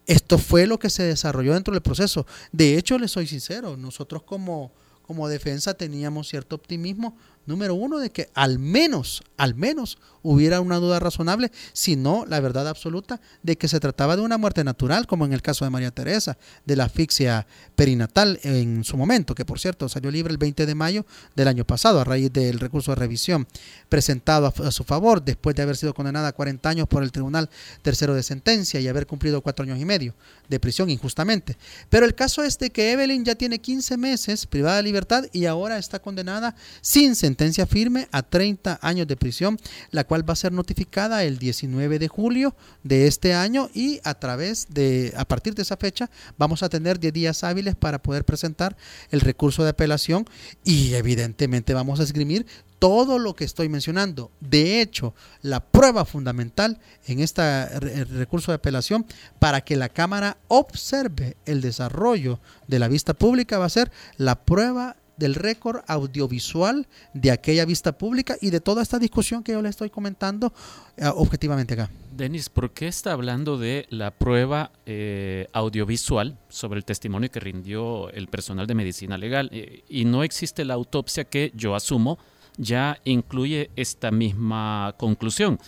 esto 0.06 0.38
fue 0.38 0.66
lo 0.66 0.78
que 0.78 0.90
se 0.90 1.02
desarrolló 1.02 1.54
dentro 1.54 1.72
del 1.72 1.82
proceso. 1.82 2.26
De 2.52 2.76
hecho, 2.76 2.98
le 2.98 3.08
soy 3.08 3.26
sincero, 3.26 3.76
nosotros 3.76 4.22
como, 4.22 4.70
como 5.02 5.28
defensa 5.28 5.74
teníamos 5.74 6.28
cierto 6.28 6.56
optimismo 6.56 7.16
número 7.46 7.74
uno, 7.74 7.98
de 7.98 8.10
que 8.10 8.28
al 8.34 8.58
menos, 8.58 9.22
al 9.36 9.54
menos 9.54 9.98
hubiera 10.22 10.60
una 10.60 10.76
duda 10.76 10.98
razonable, 10.98 11.52
si 11.72 11.94
no 11.94 12.24
la 12.26 12.40
verdad 12.40 12.66
absoluta 12.66 13.20
de 13.42 13.56
que 13.56 13.68
se 13.68 13.78
trataba 13.78 14.16
de 14.16 14.22
una 14.22 14.38
muerte 14.38 14.64
natural, 14.64 15.06
como 15.06 15.24
en 15.24 15.32
el 15.32 15.40
caso 15.40 15.64
de 15.64 15.70
María 15.70 15.92
Teresa, 15.92 16.36
de 16.64 16.74
la 16.74 16.84
asfixia 16.84 17.46
perinatal 17.76 18.40
en 18.42 18.82
su 18.82 18.96
momento, 18.96 19.36
que 19.36 19.44
por 19.44 19.60
cierto 19.60 19.88
salió 19.88 20.10
libre 20.10 20.32
el 20.32 20.38
20 20.38 20.66
de 20.66 20.74
mayo 20.74 21.06
del 21.36 21.46
año 21.46 21.64
pasado 21.64 22.00
a 22.00 22.04
raíz 22.04 22.32
del 22.32 22.58
recurso 22.58 22.90
de 22.90 22.96
revisión 22.96 23.46
presentado 23.88 24.52
a, 24.64 24.70
su 24.72 24.82
favor, 24.82 25.22
después 25.22 25.54
de 25.54 25.62
haber 25.62 25.76
sido 25.76 25.94
condenada 25.94 26.28
a 26.28 26.32
40 26.32 26.68
años 26.68 26.88
por 26.88 27.04
el 27.04 27.12
Tribunal 27.12 27.48
Tercero 27.82 28.14
de 28.14 28.24
Sentencia 28.24 28.80
y 28.80 28.88
haber 28.88 29.06
cumplido 29.06 29.42
cuatro 29.42 29.62
años 29.62 29.78
y 29.78 29.84
medio 29.84 30.14
de 30.48 30.58
prisión 30.58 30.90
injustamente. 30.90 31.56
Pero 31.88 32.04
el 32.04 32.16
caso 32.16 32.42
es 32.42 32.58
de 32.58 32.70
que 32.70 32.90
Evelyn 32.90 33.24
ya 33.24 33.36
tiene 33.36 33.60
15 33.60 33.96
meses 33.96 34.46
privada 34.46 34.78
de 34.78 34.82
libertad 34.82 35.26
y 35.32 35.46
ahora 35.46 35.78
está 35.78 36.00
condenada 36.00 36.56
sin 36.80 37.14
sentencia 37.14 37.35
sentencia 37.36 37.66
firme 37.66 38.08
a 38.12 38.22
30 38.22 38.78
años 38.80 39.06
de 39.06 39.14
prisión, 39.14 39.58
la 39.90 40.04
cual 40.04 40.26
va 40.26 40.32
a 40.32 40.36
ser 40.36 40.52
notificada 40.52 41.22
el 41.22 41.38
19 41.38 41.98
de 41.98 42.08
julio 42.08 42.56
de 42.82 43.06
este 43.06 43.34
año 43.34 43.68
y 43.74 44.00
a 44.04 44.14
través 44.14 44.68
de, 44.70 45.12
a 45.18 45.26
partir 45.26 45.54
de 45.54 45.60
esa 45.60 45.76
fecha, 45.76 46.08
vamos 46.38 46.62
a 46.62 46.70
tener 46.70 46.98
10 46.98 47.12
días 47.12 47.44
hábiles 47.44 47.74
para 47.74 48.02
poder 48.02 48.24
presentar 48.24 48.74
el 49.10 49.20
recurso 49.20 49.64
de 49.64 49.70
apelación 49.70 50.24
y 50.64 50.94
evidentemente 50.94 51.74
vamos 51.74 52.00
a 52.00 52.04
esgrimir 52.04 52.46
todo 52.78 53.18
lo 53.18 53.34
que 53.34 53.44
estoy 53.44 53.68
mencionando. 53.68 54.30
De 54.40 54.80
hecho, 54.80 55.14
la 55.42 55.60
prueba 55.60 56.06
fundamental 56.06 56.78
en 57.06 57.20
este 57.20 57.68
recurso 58.04 58.50
de 58.50 58.56
apelación 58.56 59.04
para 59.38 59.60
que 59.60 59.76
la 59.76 59.90
Cámara 59.90 60.38
observe 60.48 61.36
el 61.44 61.60
desarrollo 61.60 62.40
de 62.66 62.78
la 62.78 62.88
vista 62.88 63.12
pública 63.12 63.58
va 63.58 63.66
a 63.66 63.70
ser 63.70 63.92
la 64.16 64.44
prueba 64.44 64.96
del 65.16 65.34
récord 65.34 65.82
audiovisual 65.86 66.86
de 67.14 67.30
aquella 67.30 67.64
vista 67.64 67.96
pública 67.96 68.36
y 68.40 68.50
de 68.50 68.60
toda 68.60 68.82
esta 68.82 68.98
discusión 68.98 69.42
que 69.42 69.52
yo 69.52 69.62
le 69.62 69.68
estoy 69.68 69.90
comentando 69.90 70.52
eh, 70.96 71.06
objetivamente 71.14 71.74
acá. 71.74 71.90
Denis, 72.16 72.48
¿por 72.48 72.70
qué 72.70 72.88
está 72.88 73.12
hablando 73.12 73.58
de 73.58 73.86
la 73.90 74.10
prueba 74.10 74.70
eh, 74.86 75.46
audiovisual 75.52 76.38
sobre 76.48 76.78
el 76.78 76.84
testimonio 76.84 77.30
que 77.30 77.40
rindió 77.40 78.10
el 78.10 78.28
personal 78.28 78.66
de 78.66 78.74
medicina 78.74 79.18
legal 79.18 79.50
eh, 79.52 79.84
y 79.88 80.04
no 80.04 80.22
existe 80.22 80.64
la 80.64 80.74
autopsia 80.74 81.24
que 81.24 81.52
yo 81.54 81.74
asumo 81.74 82.18
ya 82.58 82.98
incluye 83.04 83.70
esta 83.76 84.10
misma 84.10 84.94
conclusión, 84.96 85.58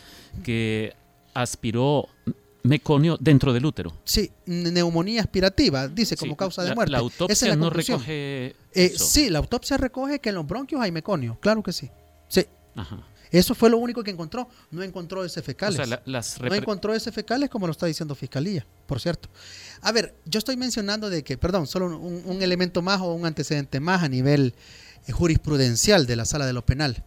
que 0.42 0.94
aspiró 1.34 2.08
meconio 2.62 3.16
dentro 3.20 3.52
del 3.52 3.64
útero. 3.64 3.92
Sí, 4.04 4.30
neumonía 4.46 5.20
aspirativa, 5.20 5.88
dice 5.88 6.16
como 6.16 6.36
causa 6.36 6.62
de 6.62 6.74
muerte. 6.74 6.92
La 6.92 6.98
autopsia 6.98 7.56
no 7.56 7.70
recoge. 7.70 8.56
Eh, 8.72 8.94
sí, 8.96 9.30
la 9.30 9.38
autopsia 9.38 9.76
recoge 9.76 10.20
que 10.20 10.28
en 10.30 10.36
los 10.36 10.46
bronquios 10.46 10.80
hay 10.80 10.92
meconio, 10.92 11.38
claro 11.40 11.62
que 11.62 11.72
sí. 11.72 11.90
Sí. 12.28 12.46
Eso 13.30 13.54
fue 13.54 13.68
lo 13.70 13.78
único 13.78 14.02
que 14.02 14.10
encontró. 14.10 14.48
No 14.70 14.82
encontró 14.82 15.24
ese 15.24 15.42
fecales. 15.42 15.88
no 16.06 16.54
encontró 16.54 16.94
ese 16.94 17.12
fecales 17.12 17.50
como 17.50 17.66
lo 17.66 17.72
está 17.72 17.86
diciendo 17.86 18.14
Fiscalía, 18.14 18.66
por 18.86 19.00
cierto. 19.00 19.28
A 19.82 19.92
ver, 19.92 20.14
yo 20.24 20.38
estoy 20.38 20.56
mencionando 20.56 21.10
de 21.10 21.22
que, 21.22 21.36
perdón, 21.36 21.66
solo 21.66 21.98
un, 21.98 22.42
elemento 22.42 22.82
más 22.82 23.00
o 23.00 23.12
un 23.12 23.26
antecedente 23.26 23.80
más 23.80 24.02
a 24.02 24.08
nivel 24.08 24.54
eh, 25.06 25.12
jurisprudencial 25.12 26.06
de 26.06 26.16
la 26.16 26.24
sala 26.24 26.46
de 26.46 26.52
lo 26.52 26.64
penal. 26.64 27.04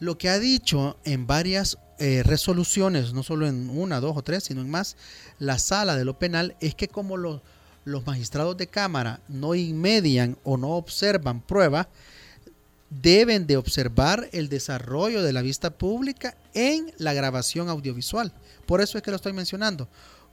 Lo 0.00 0.16
que 0.16 0.28
ha 0.28 0.38
dicho 0.38 0.98
en 1.04 1.26
varias 1.26 1.78
eh, 1.98 2.22
resoluciones, 2.24 3.12
no 3.12 3.22
solo 3.22 3.46
en 3.46 3.70
una, 3.70 4.00
dos 4.00 4.16
o 4.16 4.22
tres, 4.22 4.44
sino 4.44 4.60
en 4.60 4.70
más, 4.70 4.96
la 5.38 5.58
sala 5.58 5.96
de 5.96 6.04
lo 6.04 6.18
penal 6.18 6.56
es 6.60 6.74
que 6.74 6.88
como 6.88 7.16
los, 7.16 7.40
los 7.84 8.06
magistrados 8.06 8.56
de 8.56 8.66
cámara 8.66 9.20
no 9.28 9.54
inmedian 9.54 10.36
o 10.44 10.56
no 10.56 10.70
observan 10.70 11.40
prueba, 11.40 11.88
deben 12.90 13.46
de 13.46 13.56
observar 13.56 14.28
el 14.32 14.48
desarrollo 14.48 15.22
de 15.22 15.32
la 15.32 15.42
vista 15.42 15.70
pública 15.70 16.36
en 16.54 16.92
la 16.98 17.12
grabación 17.12 17.68
audiovisual. 17.68 18.32
Por 18.66 18.80
eso 18.80 18.96
es 18.96 19.04
que 19.04 19.10
lo 19.10 19.16
estoy 19.16 19.32
mencionando. 19.32 19.88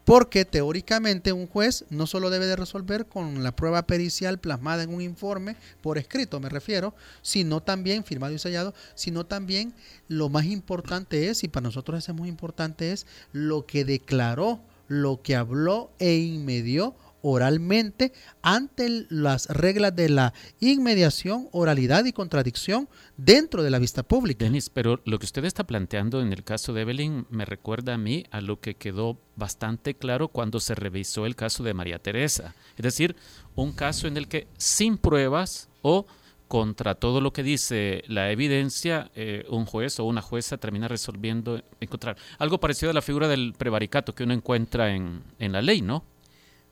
Porque 0.05 0.45
teóricamente 0.45 1.33
un 1.33 1.47
juez 1.47 1.83
no 1.89 2.05
solo 2.05 2.29
debe 2.29 2.45
de 2.45 2.55
resolver 2.55 3.07
con 3.07 3.43
la 3.43 3.55
prueba 3.55 3.87
pericial 3.87 4.37
plasmada 4.39 4.83
en 4.83 4.93
un 4.93 5.01
informe, 5.01 5.55
por 5.81 5.97
escrito 5.97 6.39
me 6.39 6.47
refiero, 6.47 6.93
sino 7.23 7.61
también, 7.61 8.03
firmado 8.03 8.33
y 8.33 8.39
sellado, 8.39 8.75
sino 8.93 9.25
también 9.25 9.73
lo 10.07 10.29
más 10.29 10.45
importante 10.45 11.29
es, 11.29 11.43
y 11.43 11.47
para 11.47 11.63
nosotros 11.63 12.07
es 12.07 12.15
muy 12.15 12.29
importante, 12.29 12.91
es 12.91 13.07
lo 13.33 13.65
que 13.65 13.83
declaró, 13.83 14.61
lo 14.87 15.23
que 15.23 15.35
habló 15.35 15.89
e 15.97 16.17
inmedió 16.17 16.95
oralmente 17.27 18.13
ante 18.43 19.07
las 19.09 19.47
reglas 19.47 19.95
de 19.95 20.09
la 20.09 20.33
inmediación, 20.59 21.49
oralidad 21.51 22.05
y 22.05 22.13
contradicción 22.13 22.87
dentro 23.17 23.63
de 23.63 23.71
la 23.71 23.79
vista 23.79 24.03
pública. 24.03 24.45
Denis, 24.45 24.69
pero 24.69 25.01
lo 25.05 25.17
que 25.17 25.25
usted 25.25 25.43
está 25.43 25.65
planteando 25.65 26.21
en 26.21 26.31
el 26.31 26.43
caso 26.43 26.71
de 26.71 26.81
Evelyn 26.81 27.25
me 27.31 27.45
recuerda 27.45 27.95
a 27.95 27.97
mí 27.97 28.25
a 28.29 28.41
lo 28.41 28.59
que 28.59 28.75
quedó 28.75 29.17
bastante 29.35 29.95
claro 29.95 30.27
cuando 30.27 30.59
se 30.59 30.75
revisó 30.75 31.25
el 31.25 31.35
caso 31.35 31.63
de 31.63 31.73
María 31.73 31.97
Teresa. 31.97 32.53
Es 32.77 32.83
decir, 32.83 33.15
un 33.55 33.71
caso 33.71 34.07
en 34.07 34.17
el 34.17 34.27
que 34.27 34.47
sin 34.57 34.99
pruebas 34.99 35.67
o 35.81 36.05
contra 36.47 36.93
todo 36.93 37.21
lo 37.21 37.33
que 37.33 37.41
dice 37.41 38.03
la 38.07 38.29
evidencia, 38.29 39.09
eh, 39.15 39.45
un 39.49 39.65
juez 39.65 39.99
o 39.99 40.03
una 40.03 40.21
jueza 40.21 40.57
termina 40.57 40.87
resolviendo 40.87 41.59
encontrar 41.79 42.17
algo 42.37 42.59
parecido 42.59 42.91
a 42.91 42.93
la 42.93 43.01
figura 43.01 43.27
del 43.27 43.55
prevaricato 43.57 44.13
que 44.13 44.25
uno 44.25 44.35
encuentra 44.35 44.93
en, 44.93 45.23
en 45.39 45.51
la 45.53 45.63
ley, 45.63 45.81
¿no? 45.81 46.05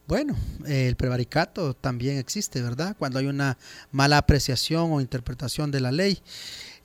Bueno, 0.05 0.35
el 0.65 0.97
prevaricato 0.97 1.73
también 1.75 2.17
existe, 2.17 2.61
¿verdad? 2.61 2.95
Cuando 2.99 3.19
hay 3.19 3.27
una 3.27 3.57
mala 3.91 4.17
apreciación 4.17 4.91
o 4.91 4.99
interpretación 4.99 5.71
de 5.71 5.79
la 5.79 5.93
ley. 5.93 6.19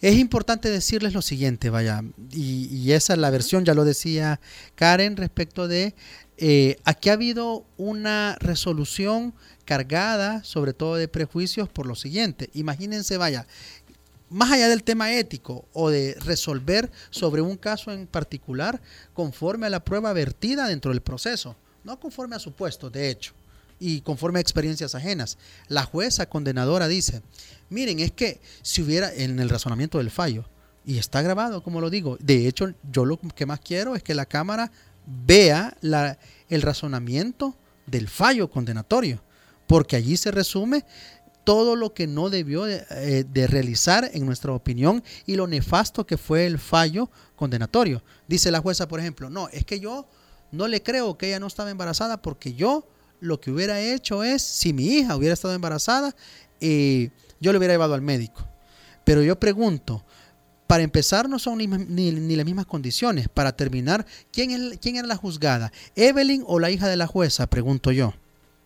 Es 0.01 0.17
importante 0.17 0.71
decirles 0.71 1.15
lo 1.15 1.23
siguiente, 1.23 1.69
vaya, 1.71 2.05
y, 2.31 2.93
esa 2.93 3.15
es 3.15 3.19
la 3.19 3.31
versión, 3.31 3.65
ya 3.65 3.75
lo 3.75 3.85
decía 3.85 4.39
Karen, 4.77 5.17
respecto 5.17 5.67
de, 5.67 5.97
eh, 6.37 6.77
aquí 6.85 7.09
ha 7.09 7.15
habido 7.15 7.67
una 7.77 8.37
resolución 8.39 9.35
cargada 9.65 10.45
sobre 10.45 10.73
todo 10.73 10.95
de 10.95 11.09
prejuicios 11.09 11.69
por 11.69 11.87
lo 11.87 11.97
siguiente. 11.97 12.51
Imagínense, 12.55 13.17
vaya, 13.17 13.49
más 14.31 14.53
allá 14.53 14.69
del 14.69 14.85
tema 14.85 15.13
ético 15.13 15.67
o 15.73 15.91
de 15.91 16.15
resolver 16.21 16.93
sobre 17.11 17.43
un 17.43 17.57
caso 17.57 17.91
en 17.91 18.07
particular 18.07 18.81
conforme 19.13 19.67
a 19.67 19.71
la 19.71 19.85
prueba 19.85 20.13
vertida 20.13 20.69
dentro 20.69 20.93
del 20.93 21.01
proceso 21.01 21.57
no 21.89 21.99
conforme 21.99 22.37
a 22.37 22.39
supuestos, 22.39 22.93
de 22.93 23.11
hecho, 23.11 23.33
y 23.81 24.03
conforme 24.03 24.39
a 24.39 24.43
experiencias 24.43 24.95
ajenas. 24.95 25.39
La 25.69 25.85
jueza 25.85 26.29
condenadora 26.29 26.87
dice, 26.87 27.23
miren, 27.71 27.99
es 28.01 28.13
que 28.13 28.41
si 28.63 28.83
hubiera 28.83 29.13
en 29.13 29.41
el 29.41 29.49
razonamiento 29.49 29.99
del 29.99 30.11
fallo, 30.11 30.45
y 30.85 30.99
está 30.99 31.23
grabado, 31.23 31.63
como 31.63 31.81
lo 31.81 31.91
digo, 31.91 32.17
de 32.21 32.47
hecho, 32.47 32.73
yo 32.91 33.05
lo 33.05 33.19
que 33.19 33.47
más 33.47 33.61
quiero 33.61 33.95
es 33.95 34.03
que 34.03 34.15
la 34.15 34.27
Cámara 34.27 34.71
vea 35.07 35.77
la, 35.81 36.19
el 36.49 36.63
razonamiento 36.63 37.57
del 37.87 38.09
fallo 38.09 38.51
condenatorio, 38.51 39.23
porque 39.67 39.97
allí 39.97 40.17
se 40.17 40.31
resume 40.31 40.85
todo 41.45 41.77
lo 41.77 41.95
que 41.95 42.07
no 42.07 42.29
debió 42.29 42.65
de, 42.65 42.85
eh, 42.91 43.25
de, 43.27 43.47
realizar 43.47 44.11
en 44.13 44.27
nuestra 44.27 44.53
opinión 44.53 45.03
y 45.25 45.37
lo 45.37 45.47
nefasto 45.47 46.07
que 46.07 46.19
fue 46.19 46.47
el 46.47 46.59
fallo 46.59 47.11
condenatorio. 47.37 48.03
Dice 48.27 48.51
la 48.51 48.61
jueza, 48.61 48.87
por 48.87 49.01
ejemplo, 49.01 49.31
no, 49.31 49.49
es 49.49 49.65
que 49.65 49.81
yo 49.81 50.07
no 50.51 50.69
le 50.69 50.83
creo 50.83 51.19
que 51.19 51.29
ella 51.29 51.41
no 51.41 51.47
estaba 51.47 51.71
embarazada 51.71 52.23
porque 52.23 52.55
yo 52.55 52.87
lo 53.21 53.41
que 53.41 53.51
hubiera 53.51 53.81
hecho 53.81 54.23
es, 54.23 54.43
si 54.43 54.73
mi 54.73 54.87
hija 54.87 55.17
hubiera 55.17 55.35
estado 55.35 55.55
embarazada, 55.55 56.15
eh, 56.61 57.11
yo 57.41 57.53
le 57.53 57.59
hubiera 57.59 57.75
llevado 57.75 57.95
al 57.95 58.03
médico. 58.03 58.47
Pero 59.05 59.23
yo 59.23 59.39
pregunto, 59.39 60.05
para 60.67 60.83
empezar 60.83 61.29
no 61.29 61.39
son 61.39 61.59
ni, 61.59 61.67
ni, 61.67 62.37
las 62.37 62.45
mismas 62.45 62.67
condiciones. 62.67 63.29
Para 63.29 63.57
terminar, 63.57 64.07
¿quién, 64.31 64.51
es, 64.51 64.79
¿quién 64.79 64.97
era 64.97 65.09
la 65.09 65.17
juzgada? 65.17 65.73
¿Evelyn 65.97 66.45
o 66.47 66.59
la 66.59 66.71
hija 66.71 66.89
de 66.89 66.97
la 66.97 67.07
jueza? 67.07 67.47
Pregunto 67.47 67.91
yo. 67.91 68.15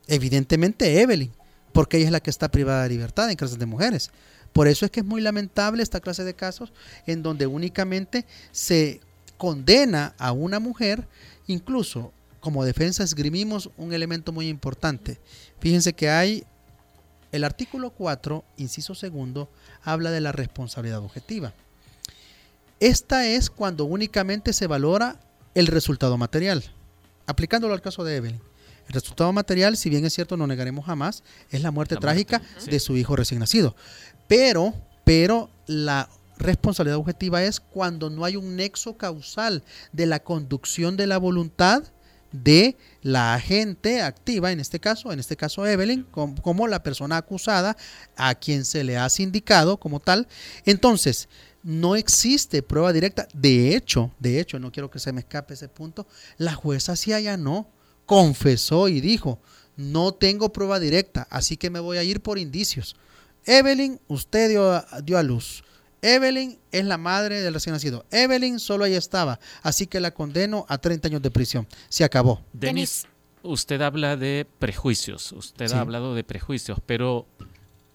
Evidentemente 0.08 1.00
Evelyn, 1.00 1.30
porque 1.72 1.98
ella 1.98 2.06
es 2.06 2.12
la 2.12 2.20
que 2.20 2.30
está 2.30 2.50
privada 2.50 2.82
de 2.82 2.88
libertad 2.88 3.30
en 3.30 3.36
casos 3.36 3.58
de 3.58 3.66
mujeres. 3.66 4.10
Por 4.52 4.66
eso 4.66 4.84
es 4.84 4.90
que 4.90 5.00
es 5.00 5.06
muy 5.06 5.20
lamentable 5.20 5.82
esta 5.82 6.00
clase 6.00 6.24
de 6.24 6.34
casos 6.34 6.72
en 7.06 7.22
donde 7.22 7.46
únicamente 7.46 8.26
se 8.50 9.00
condena 9.38 10.14
a 10.18 10.32
una 10.32 10.60
mujer, 10.60 11.06
incluso 11.52 12.12
como 12.40 12.64
defensa 12.64 13.04
esgrimimos 13.04 13.70
un 13.76 13.92
elemento 13.92 14.32
muy 14.32 14.48
importante. 14.48 15.20
Fíjense 15.60 15.92
que 15.92 16.10
hay 16.10 16.44
el 17.30 17.44
artículo 17.44 17.90
4, 17.90 18.44
inciso 18.58 18.94
segundo, 18.94 19.48
habla 19.82 20.10
de 20.10 20.20
la 20.20 20.32
responsabilidad 20.32 20.98
objetiva. 20.98 21.54
Esta 22.80 23.26
es 23.26 23.48
cuando 23.48 23.84
únicamente 23.84 24.52
se 24.52 24.66
valora 24.66 25.20
el 25.54 25.68
resultado 25.68 26.18
material, 26.18 26.64
aplicándolo 27.26 27.74
al 27.74 27.80
caso 27.80 28.02
de 28.04 28.16
Evelyn. 28.16 28.40
El 28.88 28.92
resultado 28.92 29.32
material, 29.32 29.76
si 29.76 29.88
bien 29.88 30.04
es 30.04 30.12
cierto, 30.12 30.36
no 30.36 30.46
negaremos 30.46 30.84
jamás, 30.84 31.22
es 31.50 31.62
la 31.62 31.70
muerte 31.70 31.96
trágica 31.96 32.42
de 32.66 32.80
su 32.80 32.96
hijo 32.96 33.14
recién 33.14 33.38
nacido. 33.38 33.76
Pero, 34.26 34.74
pero 35.04 35.48
la 35.66 36.08
responsabilidad 36.42 36.98
objetiva 36.98 37.42
es 37.44 37.60
cuando 37.60 38.10
no 38.10 38.24
hay 38.24 38.36
un 38.36 38.56
nexo 38.56 38.96
causal 38.96 39.62
de 39.92 40.06
la 40.06 40.22
conducción 40.22 40.96
de 40.96 41.06
la 41.06 41.18
voluntad 41.18 41.84
de 42.32 42.76
la 43.02 43.34
agente 43.34 44.00
activa, 44.00 44.52
en 44.52 44.60
este 44.60 44.80
caso, 44.80 45.12
en 45.12 45.20
este 45.20 45.36
caso 45.36 45.66
Evelyn, 45.66 46.04
como, 46.04 46.66
la 46.66 46.82
persona 46.82 47.18
acusada 47.18 47.76
a 48.16 48.34
quien 48.34 48.64
se 48.64 48.84
le 48.84 48.96
ha 48.96 49.08
sindicado 49.08 49.78
como 49.78 50.00
tal. 50.00 50.26
Entonces, 50.64 51.28
no 51.62 51.94
existe 51.94 52.62
prueba 52.62 52.92
directa. 52.92 53.28
De 53.34 53.76
hecho, 53.76 54.10
de 54.18 54.40
hecho, 54.40 54.58
no 54.58 54.72
quiero 54.72 54.90
que 54.90 54.98
se 54.98 55.12
me 55.12 55.20
escape 55.20 55.54
ese 55.54 55.68
punto, 55.68 56.06
la 56.38 56.54
jueza 56.54 56.96
sí 56.96 57.12
no 57.38 57.68
confesó 58.06 58.88
y 58.88 59.00
dijo, 59.00 59.38
no 59.76 60.12
tengo 60.12 60.52
prueba 60.52 60.80
directa, 60.80 61.26
así 61.30 61.56
que 61.56 61.70
me 61.70 61.80
voy 61.80 61.98
a 61.98 62.02
ir 62.02 62.20
por 62.20 62.38
indicios. 62.38 62.96
Evelyn, 63.44 64.00
usted 64.08 64.50
dio, 64.50 64.84
dio 65.02 65.18
a 65.18 65.22
luz. 65.22 65.64
Evelyn 66.02 66.58
es 66.72 66.84
la 66.84 66.98
madre 66.98 67.40
del 67.40 67.54
recién 67.54 67.72
nacido. 67.72 68.04
Evelyn 68.10 68.58
solo 68.58 68.84
ahí 68.84 68.94
estaba, 68.94 69.38
así 69.62 69.86
que 69.86 70.00
la 70.00 70.10
condeno 70.10 70.66
a 70.68 70.78
30 70.78 71.08
años 71.08 71.22
de 71.22 71.30
prisión. 71.30 71.66
Se 71.88 72.02
acabó. 72.02 72.44
Denis, 72.52 73.06
usted 73.42 73.80
habla 73.80 74.16
de 74.16 74.46
prejuicios, 74.58 75.30
usted 75.32 75.70
ha 75.72 75.80
hablado 75.80 76.14
de 76.14 76.24
prejuicios, 76.24 76.78
pero 76.84 77.26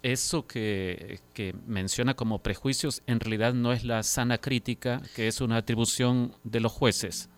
eso 0.03 0.47
que, 0.47 1.19
que, 1.33 1.53
menciona 1.65 2.13
como 2.13 2.41
prejuicios 2.41 3.03
en 3.07 3.19
realidad 3.19 3.53
no 3.53 3.73
es 3.73 3.83
la 3.83 4.03
sana 4.03 4.37
crítica, 4.37 5.01
que 5.13 5.27
es 5.27 5.41
una 5.41 5.57
atribución 5.57 6.33
de 6.45 6.61
los 6.61 6.71
jueces. 6.71 7.29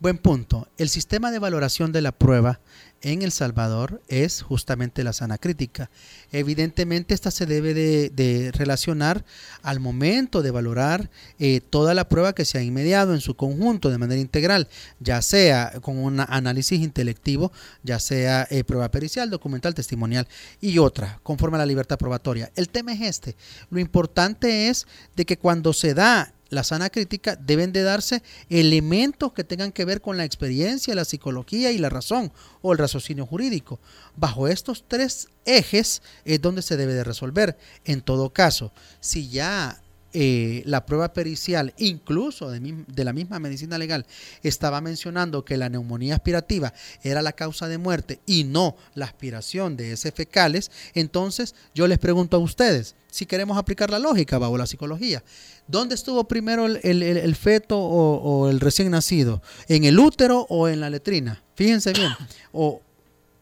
Buen 0.00 0.18
punto. 0.18 0.68
El 0.76 0.88
sistema 0.88 1.30
de 1.30 1.38
valoración 1.38 1.92
de 1.92 2.02
la 2.02 2.10
prueba 2.10 2.60
en 3.00 3.22
El 3.22 3.30
Salvador 3.32 4.02
es 4.08 4.42
justamente 4.42 5.04
la 5.04 5.12
sana 5.12 5.38
crítica. 5.38 5.90
Evidentemente 6.32 7.14
esta 7.14 7.30
se 7.30 7.46
debe 7.46 7.74
de, 7.74 8.50
relacionar 8.52 9.24
al 9.62 9.78
momento 9.78 10.42
de 10.42 10.50
valorar 10.50 11.10
eh, 11.38 11.60
toda 11.60 11.94
la 11.94 12.08
prueba 12.08 12.34
que 12.34 12.44
se 12.44 12.58
ha 12.58 12.62
inmediado 12.62 13.14
en 13.14 13.20
su 13.20 13.36
conjunto 13.36 13.90
de 13.90 13.98
manera 13.98 14.20
integral, 14.20 14.68
ya 14.98 15.22
sea 15.22 15.72
con 15.80 15.98
un 15.98 16.20
análisis 16.20 16.80
intelectivo, 16.80 17.52
ya 17.82 18.00
sea 18.00 18.48
eh, 18.50 18.64
prueba 18.64 18.90
pericial, 18.90 19.30
documental, 19.30 19.74
testimonial 19.74 20.26
y 20.60 20.78
otra, 20.78 21.20
conforme 21.22 21.56
a 21.56 21.58
la 21.58 21.66
libertad 21.66 21.98
probatoria. 21.98 22.50
El 22.56 22.68
tema 22.68 22.92
es 22.94 23.02
este. 23.02 23.36
Lo 23.70 23.78
importante 23.78 24.68
es 24.68 24.86
de 25.14 25.24
que 25.24 25.38
cuando 25.38 25.72
se 25.72 25.94
da 25.94 26.32
la 26.54 26.64
sana 26.64 26.90
crítica 26.90 27.36
deben 27.36 27.72
de 27.72 27.82
darse 27.82 28.22
elementos 28.48 29.32
que 29.32 29.44
tengan 29.44 29.72
que 29.72 29.84
ver 29.84 30.00
con 30.00 30.16
la 30.16 30.24
experiencia, 30.24 30.94
la 30.94 31.04
psicología 31.04 31.72
y 31.72 31.78
la 31.78 31.90
razón 31.90 32.32
o 32.62 32.72
el 32.72 32.78
raciocinio 32.78 33.26
jurídico. 33.26 33.80
Bajo 34.16 34.48
estos 34.48 34.84
tres 34.88 35.28
ejes 35.44 36.02
es 36.24 36.40
donde 36.40 36.62
se 36.62 36.76
debe 36.76 36.94
de 36.94 37.04
resolver. 37.04 37.58
En 37.84 38.00
todo 38.00 38.30
caso, 38.32 38.72
si 39.00 39.28
ya 39.28 39.82
eh, 40.16 40.62
la 40.64 40.86
prueba 40.86 41.12
pericial, 41.12 41.74
incluso 41.76 42.48
de, 42.48 43.04
la 43.04 43.12
misma 43.12 43.40
medicina 43.40 43.78
legal, 43.78 44.06
estaba 44.44 44.80
mencionando 44.80 45.44
que 45.44 45.56
la 45.56 45.68
neumonía 45.68 46.14
aspirativa 46.14 46.72
era 47.02 47.20
la 47.20 47.32
causa 47.32 47.66
de 47.66 47.78
muerte 47.78 48.20
y 48.24 48.44
no 48.44 48.76
la 48.94 49.06
aspiración 49.06 49.76
de 49.76 49.90
heces 49.90 50.14
fecales, 50.14 50.70
entonces 50.94 51.56
yo 51.74 51.88
les 51.88 51.98
pregunto 51.98 52.36
a 52.36 52.40
ustedes, 52.40 52.94
si 53.10 53.26
queremos 53.26 53.58
aplicar 53.58 53.90
la 53.90 53.98
lógica 53.98 54.38
bajo 54.38 54.56
la 54.56 54.68
psicología, 54.68 55.24
¿dónde 55.66 55.96
estuvo 55.96 56.22
primero 56.28 56.66
el, 56.66 57.34
feto 57.34 57.76
o, 57.76 58.48
el 58.48 58.60
recién 58.60 58.92
nacido? 58.92 59.42
¿En 59.66 59.82
el 59.82 59.98
útero 59.98 60.46
o 60.48 60.68
en 60.68 60.78
la 60.78 60.90
letrina? 60.90 61.42
Fíjense 61.56 61.92
bien. 61.92 62.12
O, 62.52 62.80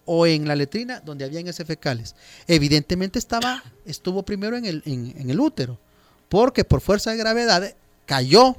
o 0.06 0.26
en 0.26 0.48
la 0.48 0.56
letrina 0.56 1.00
donde 1.00 1.26
habían 1.26 1.46
heces 1.48 1.66
fecales. 1.66 2.16
Evidentemente 2.46 3.18
estaba, 3.18 3.62
estuvo 3.85 4.22
primero 4.22 4.56
en 4.56 4.64
el, 4.64 4.82
en 4.87 5.28
el 5.28 5.38
útero 5.38 5.78
porque 6.33 6.64
por 6.64 6.81
fuerza 6.81 7.11
de 7.11 7.18
gravedad 7.18 7.75
cayó 8.07 8.57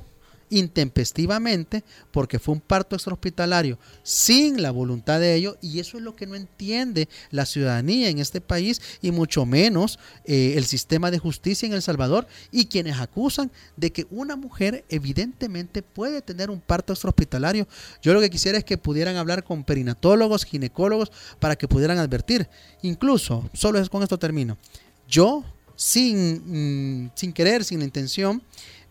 intempestivamente 0.52 1.84
porque 2.12 2.38
fue 2.38 2.54
un 2.54 2.62
parto 2.62 2.96
extrahospitalario 2.96 3.80
sin 4.04 4.62
la 4.62 4.70
voluntad 4.70 5.20
de 5.20 5.34
ello 5.34 5.58
y 5.60 5.80
eso 5.80 5.98
es 5.98 6.04
lo 6.04 6.16
que 6.16 6.28
no 6.28 6.36
entiende 6.36 7.10
la 7.32 7.48
ciudadanía 7.48 8.10
en 8.10 8.20
este 8.20 8.42
país 8.42 8.80
y 9.02 9.10
mucho 9.10 9.48
menos 9.48 9.98
eh, 10.24 10.54
el 10.56 10.66
sistema 10.66 11.10
de 11.10 11.18
justicia 11.18 11.66
en 11.66 11.74
El 11.74 11.82
Salvador 11.82 12.28
y 12.52 12.68
quienes 12.68 13.00
acusan 13.00 13.52
de 13.76 13.92
que 13.92 14.06
una 14.12 14.36
mujer 14.36 14.86
evidentemente 14.90 15.82
puede 15.82 16.22
tener 16.22 16.52
un 16.52 16.62
parto 16.62 16.94
extrahospitalario. 16.94 17.68
Yo 18.04 18.14
lo 18.14 18.22
que 18.22 18.30
quisiera 18.30 18.60
es 18.60 18.64
que 18.64 18.78
pudieran 18.78 19.16
hablar 19.16 19.44
con 19.44 19.64
perinatólogos, 19.64 20.46
ginecólogos 20.46 21.12
para 21.40 21.56
que 21.56 21.68
pudieran 21.68 21.98
advertir. 21.98 22.48
Incluso, 22.84 23.50
solo 23.54 23.80
es 23.80 23.90
con 23.90 24.04
esto 24.04 24.20
termino. 24.20 24.60
Yo 25.08 25.44
sin, 25.84 27.04
mm, 27.04 27.12
sin 27.13 27.34
querer, 27.34 27.65
sin 27.65 27.82
intención, 27.82 28.41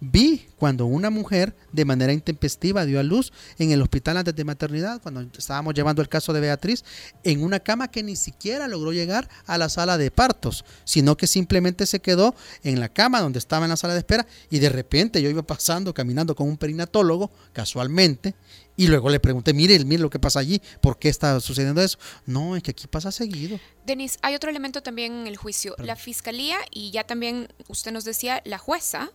vi 0.03 0.49
cuando 0.57 0.87
una 0.87 1.11
mujer 1.11 1.55
de 1.71 1.85
manera 1.85 2.13
intempestiva 2.13 2.85
dio 2.85 2.99
a 2.99 3.05
luz 3.05 3.33
en 3.59 3.71
el 3.71 3.81
hospital 3.81 4.17
antes 4.17 4.35
de 4.35 4.45
maternidad, 4.45 5.01
cuando 5.01 5.21
estábamos 5.39 5.75
llevando 5.75 6.03
el 6.03 6.09
caso 6.09 6.33
de 6.33 6.41
Beatriz, 6.41 6.85
en 7.23 7.43
una 7.45 7.61
cama 7.61 7.89
que 7.89 8.03
ni 8.03 8.17
siquiera 8.17 8.67
logró 8.67 8.93
llegar 8.93 9.29
a 9.47 9.59
la 9.59 9.69
sala 9.69 9.99
de 9.99 10.11
partos, 10.11 10.65
sino 10.85 11.17
que 11.17 11.29
simplemente 11.29 11.87
se 11.87 12.01
quedó 12.01 12.35
en 12.65 12.81
la 12.81 12.89
cama 12.89 13.21
donde 13.21 13.39
estaba 13.39 13.65
en 13.65 13.71
la 13.71 13.77
sala 13.77 13.95
de 13.95 14.01
espera 14.01 14.27
y 14.51 14.59
de 14.59 14.71
repente 14.71 15.23
yo 15.23 15.31
iba 15.31 15.43
pasando, 15.43 15.95
caminando 15.95 16.35
con 16.35 16.49
un 16.49 16.57
perinatólogo, 16.57 17.31
casualmente, 17.53 18.35
y 18.77 18.89
luego 18.89 19.09
le 19.09 19.21
pregunté, 19.21 19.55
mire, 19.55 19.79
mire 19.85 20.03
lo 20.03 20.11
que 20.11 20.19
pasa 20.19 20.41
allí, 20.41 20.61
¿por 20.81 20.99
qué 20.99 21.11
está 21.11 21.39
sucediendo 21.39 21.81
eso? 21.81 21.99
No, 22.27 22.57
es 22.57 22.63
que 22.65 22.73
aquí 22.73 22.89
pasa 22.89 23.13
seguido. 23.13 23.61
Denis, 23.87 24.19
hay 24.23 24.35
otro 24.35 24.51
elemento 24.51 24.83
también 24.83 25.13
en 25.13 25.27
el 25.29 25.37
juicio. 25.37 25.77
La 25.79 25.95
fiscalía 25.95 26.57
y 26.73 26.91
ya 26.91 27.05
también 27.05 27.49
usted 27.69 27.93
nos 27.93 28.05
decía, 28.05 28.43
la 28.45 28.59
jueza 28.59 29.13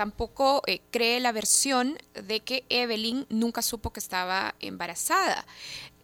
tampoco 0.00 0.62
eh, 0.66 0.80
cree 0.90 1.20
la 1.20 1.30
versión 1.30 1.98
de 2.14 2.40
que 2.40 2.64
Evelyn 2.70 3.26
nunca 3.28 3.60
supo 3.60 3.92
que 3.92 4.00
estaba 4.00 4.54
embarazada. 4.58 5.44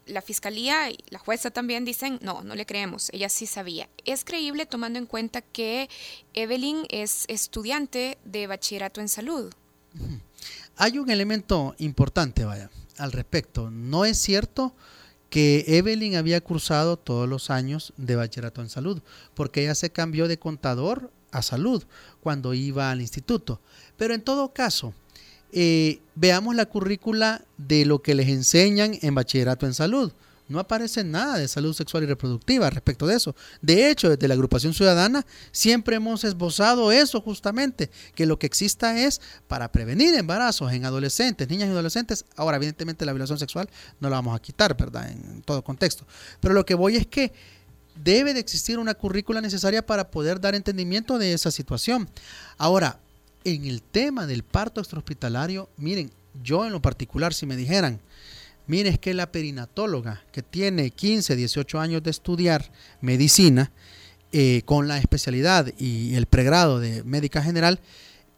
La 0.05 0.21
fiscalía 0.21 0.91
y 0.91 0.99
la 1.09 1.19
jueza 1.19 1.51
también 1.51 1.87
dicen, 1.87 2.19
no, 2.21 2.43
no 2.43 2.55
le 2.55 2.67
creemos, 2.67 3.09
ella 3.15 3.31
sí 3.31 3.47
sabía. 3.47 3.89
Es 4.05 4.23
creíble 4.23 4.67
tomando 4.67 4.99
en 4.99 5.07
cuenta 5.07 5.41
que 5.41 5.89
Evelyn 6.35 6.85
es 6.91 7.25
estudiante 7.29 8.19
de 8.27 8.47
bachillerato 8.47 9.01
en 9.01 9.09
salud. 9.09 9.51
Hay 10.77 10.99
un 10.99 11.09
elemento 11.09 11.75
importante, 11.79 12.45
vaya 12.45 12.69
al 12.99 13.13
respecto. 13.13 13.71
No 13.71 14.05
es 14.05 14.19
cierto 14.19 14.75
que 15.31 15.65
Evelyn 15.69 16.17
había 16.17 16.43
cursado 16.43 16.99
todos 16.99 17.27
los 17.27 17.49
años 17.49 17.95
de 17.97 18.15
bachillerato 18.15 18.61
en 18.61 18.69
salud, 18.69 19.01
porque 19.33 19.63
ella 19.63 19.75
se 19.75 19.89
cambió 19.89 20.29
de 20.29 20.39
contador 20.39 21.11
a 21.37 21.43
salud 21.43 21.85
cuando 22.21 22.55
iba 22.55 22.91
al 22.91 23.01
instituto. 23.01 23.61
Pero 23.97 24.15
en 24.15 24.23
todo 24.23 24.53
caso, 24.53 24.95
eh, 25.53 26.01
veamos 26.15 26.55
la 26.55 26.67
currícula 26.67 27.45
de 27.57 27.85
lo 27.85 28.03
que 28.03 28.15
les 28.15 28.29
enseñan 28.29 28.99
en 29.03 29.15
bachillerato 29.15 29.67
en 29.67 29.75
salud 29.75 30.13
no 30.49 30.61
aparece 30.61 31.03
nada 31.03 31.39
de 31.39 31.49
salud 31.49 31.75
sexual 31.75 32.05
y 32.05 32.07
reproductiva 32.07 32.71
respecto 32.71 33.07
de 33.07 33.17
eso. 33.17 33.35
De 33.63 33.91
hecho, 33.91 34.11
desde 34.11 34.29
la 34.29 34.35
agrupación 34.35 34.75
ciudadana 34.75 35.27
siempre 35.51 35.97
hemos 35.97 36.25
esbozado 36.25 36.93
eso 36.93 37.21
justamente, 37.21 37.91
que 38.15 38.27
lo 38.27 38.39
que 38.39 38.47
exista 38.47 38.99
es 38.99 39.21
para 39.49 39.73
prevenir 39.73 40.15
embarazos 40.15 40.73
en 40.73 40.85
adolescentes, 40.85 41.49
niñas 41.49 41.69
y 41.69 41.73
adolescentes. 41.73 42.25
Ahora, 42.37 42.57
evidentemente 42.57 43.05
la 43.05 43.13
violación 43.13 43.39
sexual 43.39 43.69
no 44.01 44.09
la 44.09 44.17
vamos 44.17 44.37
a 44.37 44.41
quitar, 44.41 44.77
¿verdad? 44.77 45.11
En 45.11 45.43
todo 45.43 45.63
contexto. 45.63 46.07
Pero 46.41 46.55
lo 46.55 46.65
que 46.65 46.75
voy 46.75 46.97
es 46.97 47.07
que 47.07 47.33
debe 48.03 48.35
de 48.35 48.41
existir 48.41 48.79
una 48.79 48.95
currícula 48.95 49.41
necesaria 49.41 49.85
para 49.85 50.11
poder 50.11 50.41
dar 50.41 50.55
entendimiento 50.55 51.19
de 51.19 51.33
esa 51.33 51.51
situación. 51.51 52.09
Ahora, 52.59 53.01
en 53.45 53.65
el 53.65 53.83
tema 53.83 54.27
del 54.27 54.43
parto 54.43 54.81
extrahospitalario, 54.81 55.71
miren, 55.77 56.11
yo 56.43 56.67
en 56.67 56.73
lo 56.73 56.83
particular, 56.83 57.33
si 57.33 57.47
me 57.47 57.57
dijeran, 57.57 58.01
miren, 58.67 58.93
es 58.93 58.99
que 58.99 59.15
la 59.15 59.31
perinatóloga 59.33 60.23
que 60.33 60.43
tiene 60.43 60.91
15, 60.91 61.37
18 61.37 61.79
años 61.81 62.03
de 62.03 62.11
estudiar 62.11 62.71
medicina, 63.01 63.73
eh, 64.33 64.63
con 64.65 64.89
la 64.89 64.99
especialidad 64.99 65.73
y 65.79 66.15
el 66.17 66.27
pregrado 66.27 66.81
de 66.81 67.05
médica 67.05 67.43
general, 67.43 67.81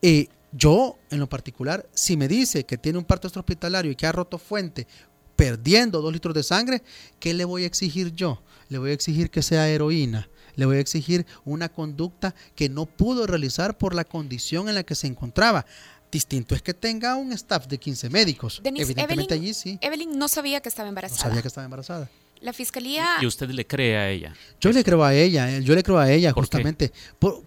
eh, 0.02 0.28
yo 0.52 0.98
en 1.10 1.18
lo 1.18 1.28
particular, 1.28 1.88
si 1.94 2.16
me 2.16 2.28
dice 2.28 2.64
que 2.64 2.78
tiene 2.78 2.98
un 2.98 3.04
parto 3.04 3.26
extrahospitalario 3.26 3.90
y 3.90 3.96
que 3.96 4.06
ha 4.06 4.12
roto 4.12 4.38
fuente 4.38 4.86
perdiendo 5.34 6.02
dos 6.02 6.12
litros 6.12 6.34
de 6.34 6.42
sangre, 6.42 6.82
¿qué 7.18 7.32
le 7.32 7.44
voy 7.44 7.64
a 7.64 7.66
exigir 7.66 8.12
yo? 8.12 8.42
Le 8.68 8.78
voy 8.78 8.90
a 8.90 8.92
exigir 8.92 9.30
que 9.30 9.42
sea 9.42 9.68
heroína, 9.68 10.28
le 10.56 10.66
voy 10.66 10.76
a 10.76 10.80
exigir 10.80 11.26
una 11.44 11.68
conducta 11.68 12.34
que 12.54 12.68
no 12.68 12.86
pudo 12.86 13.26
realizar 13.26 13.78
por 13.78 13.94
la 13.94 14.04
condición 14.04 14.68
en 14.68 14.74
la 14.74 14.82
que 14.82 14.94
se 14.94 15.06
encontraba. 15.06 15.64
Distinto 16.10 16.54
es 16.54 16.62
que 16.62 16.74
tenga 16.74 17.16
un 17.16 17.32
staff 17.32 17.66
de 17.66 17.78
15 17.78 18.08
médicos. 18.10 18.60
Evidentemente 18.64 19.34
allí 19.34 19.52
sí. 19.52 19.78
Evelyn 19.80 20.18
no 20.18 20.26
sabía 20.28 20.60
que 20.60 20.68
estaba 20.68 20.88
embarazada. 20.88 21.22
No 21.22 21.28
sabía 21.28 21.42
que 21.42 21.48
estaba 21.48 21.64
embarazada. 21.64 22.10
La 22.40 22.52
fiscalía. 22.52 23.16
¿Y 23.20 23.26
usted 23.26 23.50
le 23.50 23.66
cree 23.66 23.96
a 23.96 24.10
ella? 24.10 24.34
Yo 24.60 24.70
le 24.72 24.84
creo 24.84 25.04
a 25.04 25.14
ella, 25.14 25.50
eh, 25.50 25.62
yo 25.62 25.74
le 25.74 25.82
creo 25.82 25.98
a 25.98 26.10
ella 26.10 26.32
justamente. 26.32 26.92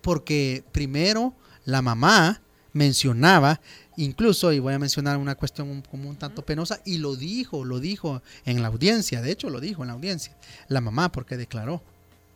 porque 0.02 0.64
primero 0.72 1.34
la 1.66 1.82
mamá 1.82 2.42
mencionaba, 2.74 3.62
incluso, 3.98 4.52
y 4.54 4.60
voy 4.60 4.74
a 4.74 4.80
mencionar 4.80 5.18
una 5.18 5.36
cuestión 5.36 5.82
como 5.84 6.10
un 6.10 6.16
tanto 6.16 6.46
penosa, 6.46 6.82
y 6.86 6.98
lo 6.98 7.16
dijo, 7.16 7.66
lo 7.66 7.80
dijo 7.80 8.22
en 8.46 8.62
la 8.62 8.70
audiencia, 8.70 9.22
de 9.22 9.32
hecho 9.32 9.50
lo 9.50 9.60
dijo 9.60 9.84
en 9.84 9.88
la 9.88 9.94
audiencia, 9.94 10.36
la 10.68 10.82
mamá, 10.82 11.12
porque 11.12 11.38
declaró, 11.38 11.82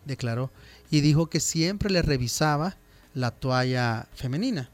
declaró, 0.05 0.51
y 0.91 1.01
dijo 1.01 1.27
que 1.27 1.39
siempre 1.39 1.89
le 1.89 2.01
revisaba 2.01 2.77
la 3.13 3.31
toalla 3.31 4.07
femenina. 4.13 4.69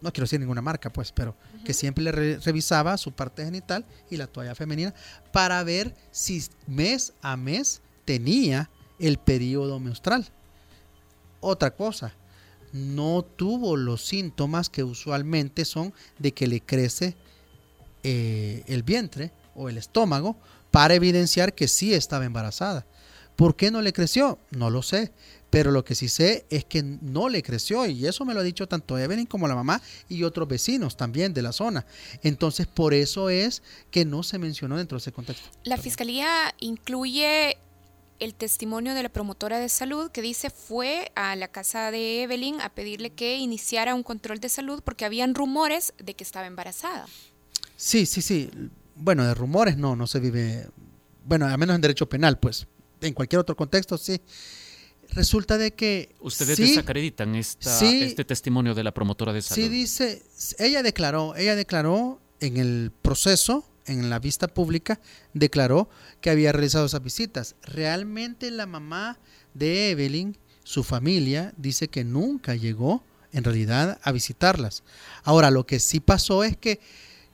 No 0.00 0.12
quiero 0.12 0.24
decir 0.24 0.40
ninguna 0.40 0.60
marca, 0.60 0.90
pues, 0.90 1.12
pero 1.12 1.34
que 1.64 1.72
siempre 1.72 2.04
le 2.04 2.38
revisaba 2.38 2.96
su 2.98 3.12
parte 3.12 3.44
genital 3.44 3.86
y 4.10 4.18
la 4.18 4.26
toalla 4.26 4.54
femenina 4.54 4.94
para 5.32 5.62
ver 5.64 5.94
si 6.10 6.44
mes 6.66 7.14
a 7.22 7.36
mes 7.36 7.80
tenía 8.04 8.70
el 8.98 9.18
periodo 9.18 9.80
menstrual. 9.80 10.26
Otra 11.40 11.74
cosa, 11.74 12.14
no 12.74 13.22
tuvo 13.22 13.76
los 13.76 14.04
síntomas 14.04 14.68
que 14.68 14.82
usualmente 14.82 15.64
son 15.64 15.94
de 16.18 16.34
que 16.34 16.48
le 16.48 16.60
crece 16.60 17.16
eh, 18.02 18.64
el 18.66 18.82
vientre 18.82 19.30
o 19.54 19.68
el 19.68 19.78
estómago 19.78 20.36
para 20.72 20.94
evidenciar 20.94 21.54
que 21.54 21.68
sí 21.68 21.94
estaba 21.94 22.24
embarazada. 22.24 22.84
¿Por 23.36 23.54
qué 23.54 23.70
no 23.70 23.80
le 23.80 23.92
creció? 23.92 24.38
No 24.50 24.70
lo 24.70 24.82
sé. 24.82 25.12
Pero 25.50 25.70
lo 25.70 25.84
que 25.84 25.94
sí 25.94 26.08
sé 26.08 26.46
es 26.50 26.64
que 26.64 26.82
no 26.82 27.28
le 27.28 27.40
creció 27.40 27.86
y 27.86 28.08
eso 28.08 28.24
me 28.24 28.34
lo 28.34 28.40
ha 28.40 28.42
dicho 28.42 28.66
tanto 28.66 28.98
Evelyn 28.98 29.26
como 29.26 29.46
la 29.46 29.54
mamá 29.54 29.80
y 30.08 30.24
otros 30.24 30.48
vecinos 30.48 30.96
también 30.96 31.32
de 31.32 31.42
la 31.42 31.52
zona. 31.52 31.86
Entonces, 32.24 32.66
por 32.66 32.92
eso 32.92 33.30
es 33.30 33.62
que 33.92 34.04
no 34.04 34.24
se 34.24 34.38
mencionó 34.38 34.76
dentro 34.76 34.98
de 34.98 35.00
ese 35.00 35.12
contexto. 35.12 35.48
La 35.62 35.76
fiscalía 35.76 36.52
incluye 36.58 37.56
el 38.20 38.34
testimonio 38.34 38.94
de 38.94 39.02
la 39.02 39.08
promotora 39.08 39.58
de 39.58 39.68
salud 39.68 40.10
que 40.10 40.22
dice 40.22 40.50
fue 40.50 41.10
a 41.14 41.36
la 41.36 41.48
casa 41.48 41.90
de 41.90 42.22
Evelyn 42.22 42.60
a 42.60 42.68
pedirle 42.74 43.10
que 43.10 43.36
iniciara 43.36 43.94
un 43.94 44.02
control 44.02 44.40
de 44.40 44.48
salud 44.48 44.82
porque 44.84 45.04
habían 45.04 45.34
rumores 45.34 45.94
de 45.98 46.14
que 46.14 46.24
estaba 46.24 46.46
embarazada. 46.46 47.06
Sí, 47.76 48.06
sí, 48.06 48.22
sí. 48.22 48.50
Bueno, 48.96 49.24
de 49.24 49.34
rumores 49.34 49.76
no, 49.76 49.96
no 49.96 50.06
se 50.06 50.20
vive, 50.20 50.68
bueno, 51.24 51.46
al 51.46 51.58
menos 51.58 51.74
en 51.74 51.80
derecho 51.80 52.08
penal, 52.08 52.38
pues. 52.38 52.66
En 53.00 53.12
cualquier 53.12 53.40
otro 53.40 53.56
contexto, 53.56 53.98
sí. 53.98 54.20
Resulta 55.10 55.58
de 55.58 55.72
que... 55.72 56.14
Ustedes 56.20 56.56
desacreditan 56.56 57.34
este 57.34 58.24
testimonio 58.24 58.74
de 58.74 58.84
la 58.84 58.94
promotora 58.94 59.32
de 59.32 59.42
salud. 59.42 59.62
Sí, 59.62 59.68
dice, 59.68 60.22
ella 60.58 60.82
declaró, 60.82 61.36
ella 61.36 61.56
declaró 61.56 62.20
en 62.40 62.56
el 62.56 62.92
proceso, 63.02 63.64
en 63.86 64.10
la 64.10 64.18
vista 64.18 64.48
pública, 64.48 65.00
declaró 65.32 65.88
que 66.20 66.30
había 66.30 66.52
realizado 66.52 66.86
esas 66.86 67.02
visitas. 67.02 67.56
Realmente 67.62 68.50
la 68.50 68.66
mamá 68.66 69.18
de 69.54 69.90
Evelyn, 69.90 70.36
su 70.62 70.84
familia, 70.84 71.52
dice 71.56 71.88
que 71.88 72.04
nunca 72.04 72.54
llegó 72.54 73.02
en 73.32 73.44
realidad 73.44 73.98
a 74.02 74.12
visitarlas. 74.12 74.82
Ahora, 75.24 75.50
lo 75.50 75.66
que 75.66 75.80
sí 75.80 76.00
pasó 76.00 76.44
es 76.44 76.56
que, 76.56 76.80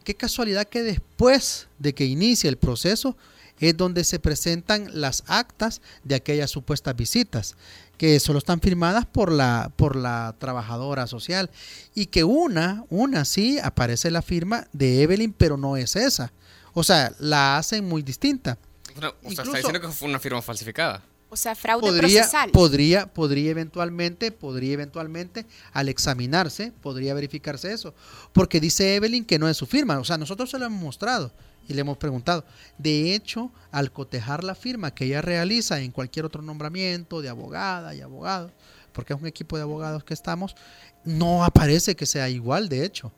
qué 0.03 0.15
casualidad 0.15 0.67
que 0.67 0.83
después 0.83 1.69
de 1.79 1.95
que 1.95 2.07
inicie 2.07 2.49
el 2.49 2.57
proceso, 2.57 3.17
es 3.61 3.77
donde 3.77 4.05
se 4.05 4.19
presentan 4.19 4.89
las 5.01 5.23
actas 5.27 5.83
de 6.03 6.15
aquellas 6.15 6.51
supuestas 6.51 6.97
visitas, 6.97 7.57
que 8.01 8.19
solo 8.19 8.39
están 8.39 8.63
firmadas 8.63 9.05
por 9.05 9.31
la, 9.31 9.71
por 9.77 9.95
la 9.95 10.35
trabajadora 10.39 11.07
social. 11.07 11.51
Y 11.95 12.07
que 12.07 12.25
una, 12.25 12.83
una 12.89 13.27
sí 13.27 13.59
aparece 13.63 14.11
la 14.11 14.23
firma 14.23 14.67
de 14.73 15.03
Evelyn, 15.03 15.35
pero 15.35 15.59
no 15.59 15.77
es 15.77 15.97
esa. 15.97 16.33
O 16.73 16.83
sea, 16.83 17.13
la 17.19 17.59
hacen 17.59 17.87
muy 17.87 18.01
distinta. 18.01 18.57
o 18.97 19.01
sea, 19.01 19.13
está 19.29 19.43
diciendo 19.43 19.83
que 19.83 19.89
fue 19.89 20.09
una 20.09 20.19
firma 20.19 20.41
falsificada. 20.41 21.03
O 21.29 21.37
sea, 21.37 21.55
fraude 21.55 21.89
podría, 21.89 22.23
procesal. 22.23 22.51
Podría, 22.53 23.07
podría 23.07 23.51
eventualmente, 23.51 24.33
podría 24.33 24.73
eventualmente, 24.73 25.45
al 25.75 25.91
examinarse, 25.91 26.73
podría 26.81 27.13
verificarse 27.13 27.71
eso. 27.71 27.95
Porque 28.33 28.61
dice 28.61 28.95
Evelyn 28.95 29.27
que 29.27 29.39
no 29.39 29.47
es 29.47 29.59
su 29.59 29.67
firma. 29.67 29.99
O 29.99 30.05
sea, 30.05 30.17
nosotros 30.17 30.49
se 30.49 30.59
lo 30.59 30.65
hemos 30.65 30.81
mostrado 30.81 31.35
y 31.71 31.75
le 31.75 31.83
hemos 31.83 31.99
preguntado. 31.99 32.45
De 32.79 33.15
hecho, 33.15 33.53
al 33.71 33.93
cotejar 33.93 34.43
la 34.43 34.57
firma 34.57 34.93
que 34.93 35.05
ella 35.05 35.23
realiza 35.23 35.81
en 35.81 35.93
cualquier 35.93 36.25
otro 36.25 36.43
nombramiento 36.43 37.23
de 37.23 37.29
abogada 37.29 37.95
y 37.95 38.01
abogado, 38.01 38.51
porque 38.93 39.13
es 39.13 39.21
un 39.21 39.29
equipo 39.29 39.57
de 39.57 39.63
abogados 39.63 40.03
que 40.03 40.13
estamos, 40.13 40.57
no 41.05 41.45
aparece 41.45 41.95
que 41.95 42.07
sea 42.07 42.29
igual, 42.29 42.69
de 42.69 42.85
hecho. 42.85 43.13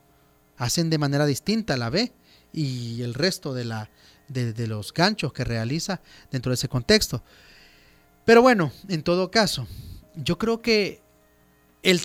Hacen 0.55 0.91
de 0.91 0.99
manera 0.99 1.25
distinta 1.25 1.75
la 1.77 1.89
B 1.89 2.13
y 2.53 3.01
el 3.01 3.15
resto 3.15 3.55
de, 3.55 3.65
la, 3.65 3.89
de, 4.27 4.67
los 4.67 4.93
ganchos 4.93 5.33
que 5.33 5.43
realiza 5.43 5.99
dentro 6.29 6.51
de 6.51 6.55
ese 6.55 6.69
contexto. 6.69 7.23
Pero 8.23 8.43
bueno, 8.43 8.71
en 8.87 9.01
todo 9.01 9.31
caso, 9.31 9.67
yo 10.15 10.37
creo 10.37 10.61
que 10.61 11.01
el, 11.81 11.99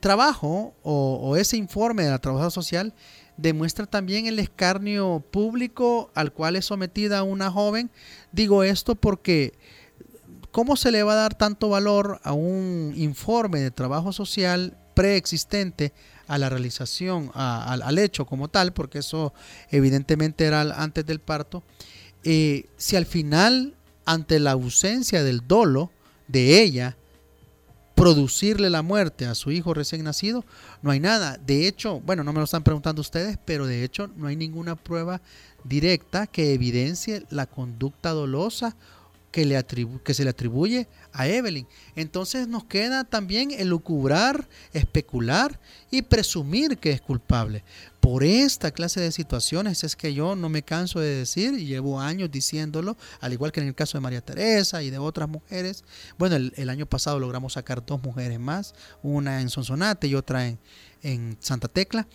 trabajo 0.00 0.74
o, 0.82 1.20
o, 1.22 1.36
ese 1.36 1.56
informe 1.56 2.02
de 2.02 2.10
la 2.10 2.18
trabajadora 2.18 2.50
social 2.50 2.92
demuestra 3.36 3.86
también 3.86 4.26
el 4.26 4.38
escarnio 4.38 5.24
público 5.30 6.10
al 6.14 6.32
cual 6.32 6.56
es 6.56 6.66
sometida 6.66 7.22
una 7.22 7.50
joven. 7.50 7.90
Digo 8.32 8.62
esto 8.62 8.94
porque 8.94 9.54
¿cómo 10.52 10.76
se 10.76 10.92
le 10.92 11.02
va 11.02 11.14
a 11.14 11.16
dar 11.16 11.34
tanto 11.34 11.68
valor 11.70 12.20
a 12.22 12.32
un 12.32 12.92
informe 12.96 13.60
de 13.60 13.70
trabajo 13.70 14.12
social 14.12 14.76
preexistente 14.94 15.92
a 16.28 16.38
la 16.38 16.48
realización, 16.48 17.30
al, 17.34 17.98
hecho 17.98 18.26
como 18.26 18.48
tal, 18.48 18.72
porque 18.72 18.98
eso 19.00 19.34
evidentemente 19.70 20.44
era 20.44 20.60
antes 20.60 21.04
del 21.04 21.20
parto, 21.20 21.62
eh, 22.24 22.66
si 22.76 22.96
al 22.96 23.06
final, 23.06 23.74
ante 24.04 24.38
la 24.38 24.52
ausencia 24.52 25.24
del 25.24 25.46
dolo 25.46 25.90
de 26.28 26.62
ella, 26.62 26.96
producirle 27.94 28.70
la 28.70 28.82
muerte 28.82 29.26
a 29.26 29.34
su 29.34 29.50
hijo 29.50 29.74
recién 29.74 30.04
nacido, 30.04 30.44
no 30.82 30.90
hay 30.90 31.00
nada. 31.00 31.38
De 31.38 31.66
hecho, 31.66 32.00
bueno, 32.00 32.24
no 32.24 32.32
me 32.32 32.38
lo 32.38 32.44
están 32.44 32.62
preguntando 32.62 33.00
ustedes, 33.00 33.38
pero 33.44 33.66
de 33.66 33.84
hecho 33.84 34.08
no 34.16 34.26
hay 34.26 34.36
ninguna 34.36 34.76
prueba 34.76 35.20
directa 35.64 36.26
que 36.26 36.54
evidencie 36.54 37.24
la 37.30 37.46
conducta 37.46 38.10
dolosa 38.10 38.76
que, 39.32 40.14
se 40.14 40.24
le 40.24 40.30
atribuye 40.30 40.86
a 41.12 41.26
Evelyn. 41.26 41.66
Entonces 41.96 42.46
nos 42.46 42.64
queda 42.64 43.04
también 43.04 43.50
elucubrar, 43.50 44.46
especular 44.72 45.58
y 45.90 46.02
presumir 46.02 46.78
que 46.78 46.90
es 46.92 47.00
culpable. 47.00 47.64
Por 48.00 48.24
esta 48.24 48.72
clase 48.72 49.00
de 49.00 49.10
situaciones 49.10 49.84
es 49.84 49.96
que 49.96 50.12
yo 50.12 50.36
no 50.36 50.48
me 50.48 50.62
canso 50.62 51.00
de 51.00 51.14
decir, 51.16 51.54
y 51.54 51.66
llevo 51.66 52.00
años 52.00 52.30
diciéndolo, 52.30 52.96
al 53.20 53.32
igual 53.32 53.52
que 53.52 53.60
en 53.60 53.68
el 53.68 53.74
caso 53.74 53.96
de 53.96 54.02
María 54.02 54.20
Teresa 54.20 54.82
y 54.82 54.90
de 54.90 54.98
otras 54.98 55.28
mujeres. 55.28 55.84
Bueno, 56.18 56.36
el, 56.36 56.68
año 56.68 56.86
pasado 56.86 57.18
logramos 57.18 57.54
sacar 57.54 57.84
dos 57.84 58.02
mujeres 58.02 58.38
más, 58.38 58.74
una 59.02 59.40
en 59.40 59.48
Sonsonate 59.48 60.08
y 60.08 60.14
otra 60.14 60.46
en, 60.46 60.58
en 61.02 61.36
Santa 61.40 61.68
Tecla, 61.68 62.06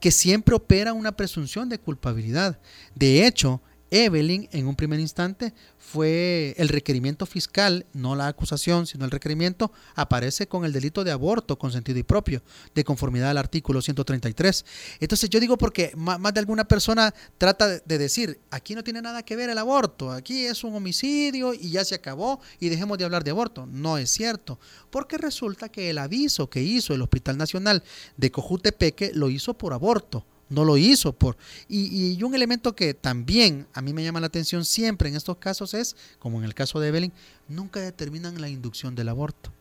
que 0.00 0.10
siempre 0.10 0.54
opera 0.54 0.92
una 0.92 1.12
presunción 1.12 1.68
de 1.68 1.78
culpabilidad. 1.78 2.58
De 2.94 3.26
hecho, 3.26 3.60
Evelyn 3.94 4.48
en 4.50 4.66
un 4.66 4.74
primer 4.74 4.98
instante 4.98 5.54
fue 5.78 6.56
el 6.58 6.68
requerimiento 6.68 7.26
fiscal, 7.26 7.86
no 7.92 8.16
la 8.16 8.26
acusación, 8.26 8.88
sino 8.88 9.04
el 9.04 9.12
requerimiento, 9.12 9.70
aparece 9.94 10.48
con 10.48 10.64
el 10.64 10.72
delito 10.72 11.04
de 11.04 11.12
aborto 11.12 11.56
con 11.60 11.70
sentido 11.70 12.00
y 12.00 12.02
propio, 12.02 12.42
de 12.74 12.82
conformidad 12.82 13.30
al 13.30 13.38
artículo 13.38 13.80
133. 13.80 14.64
Entonces 14.98 15.30
yo 15.30 15.38
digo 15.38 15.56
porque 15.56 15.92
más 15.94 16.34
de 16.34 16.40
alguna 16.40 16.64
persona 16.64 17.14
trata 17.38 17.78
de 17.78 17.98
decir, 17.98 18.40
aquí 18.50 18.74
no 18.74 18.82
tiene 18.82 19.00
nada 19.00 19.22
que 19.22 19.36
ver 19.36 19.48
el 19.48 19.58
aborto, 19.58 20.10
aquí 20.10 20.44
es 20.44 20.64
un 20.64 20.74
homicidio 20.74 21.54
y 21.54 21.70
ya 21.70 21.84
se 21.84 21.94
acabó 21.94 22.40
y 22.58 22.70
dejemos 22.70 22.98
de 22.98 23.04
hablar 23.04 23.22
de 23.22 23.30
aborto. 23.30 23.64
No 23.66 23.96
es 23.96 24.10
cierto, 24.10 24.58
porque 24.90 25.18
resulta 25.18 25.68
que 25.68 25.90
el 25.90 25.98
aviso 25.98 26.50
que 26.50 26.60
hizo 26.60 26.94
el 26.94 27.02
Hospital 27.02 27.38
Nacional 27.38 27.84
de 28.16 28.32
Cojutepeque 28.32 29.12
lo 29.14 29.30
hizo 29.30 29.54
por 29.54 29.72
aborto 29.72 30.26
no 30.48 30.64
lo 30.64 30.76
hizo 30.76 31.12
por 31.12 31.36
y, 31.68 32.14
y, 32.14 32.22
un 32.22 32.34
elemento 32.34 32.74
que 32.74 32.94
también 32.94 33.66
a 33.72 33.80
mí 33.80 33.92
me 33.92 34.04
llama 34.04 34.20
la 34.20 34.26
atención 34.26 34.64
siempre 34.64 35.08
en 35.08 35.16
estos 35.16 35.38
casos 35.38 35.74
es 35.74 35.96
como 36.18 36.38
en 36.38 36.44
el 36.44 36.54
caso 36.54 36.80
de 36.80 36.88
Evelyn 36.88 37.12
nunca 37.48 37.80
determinan 37.80 38.40
la 38.40 38.48
inducción 38.48 38.94
del 38.94 39.08
aborto. 39.08 39.52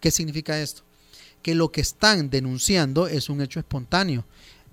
Qué 0.00 0.10
significa 0.10 0.60
esto 0.60 0.82
que 1.42 1.54
lo 1.54 1.72
que 1.72 1.80
están 1.80 2.30
denunciando 2.30 3.06
es 3.06 3.28
un 3.28 3.40
hecho 3.40 3.60
espontáneo 3.60 4.24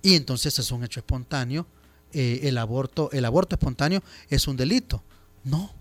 y 0.01 0.15
entonces 0.15 0.57
es 0.59 0.71
un 0.71 0.83
hecho 0.83 0.99
espontáneo 0.99 1.65
eh, 2.13 2.41
el 2.43 2.57
aborto 2.57 3.09
el 3.11 3.25
aborto 3.25 3.55
espontáneo 3.55 4.01
es 4.29 4.47
un 4.47 4.57
delito. 4.57 5.03
No 5.43 5.73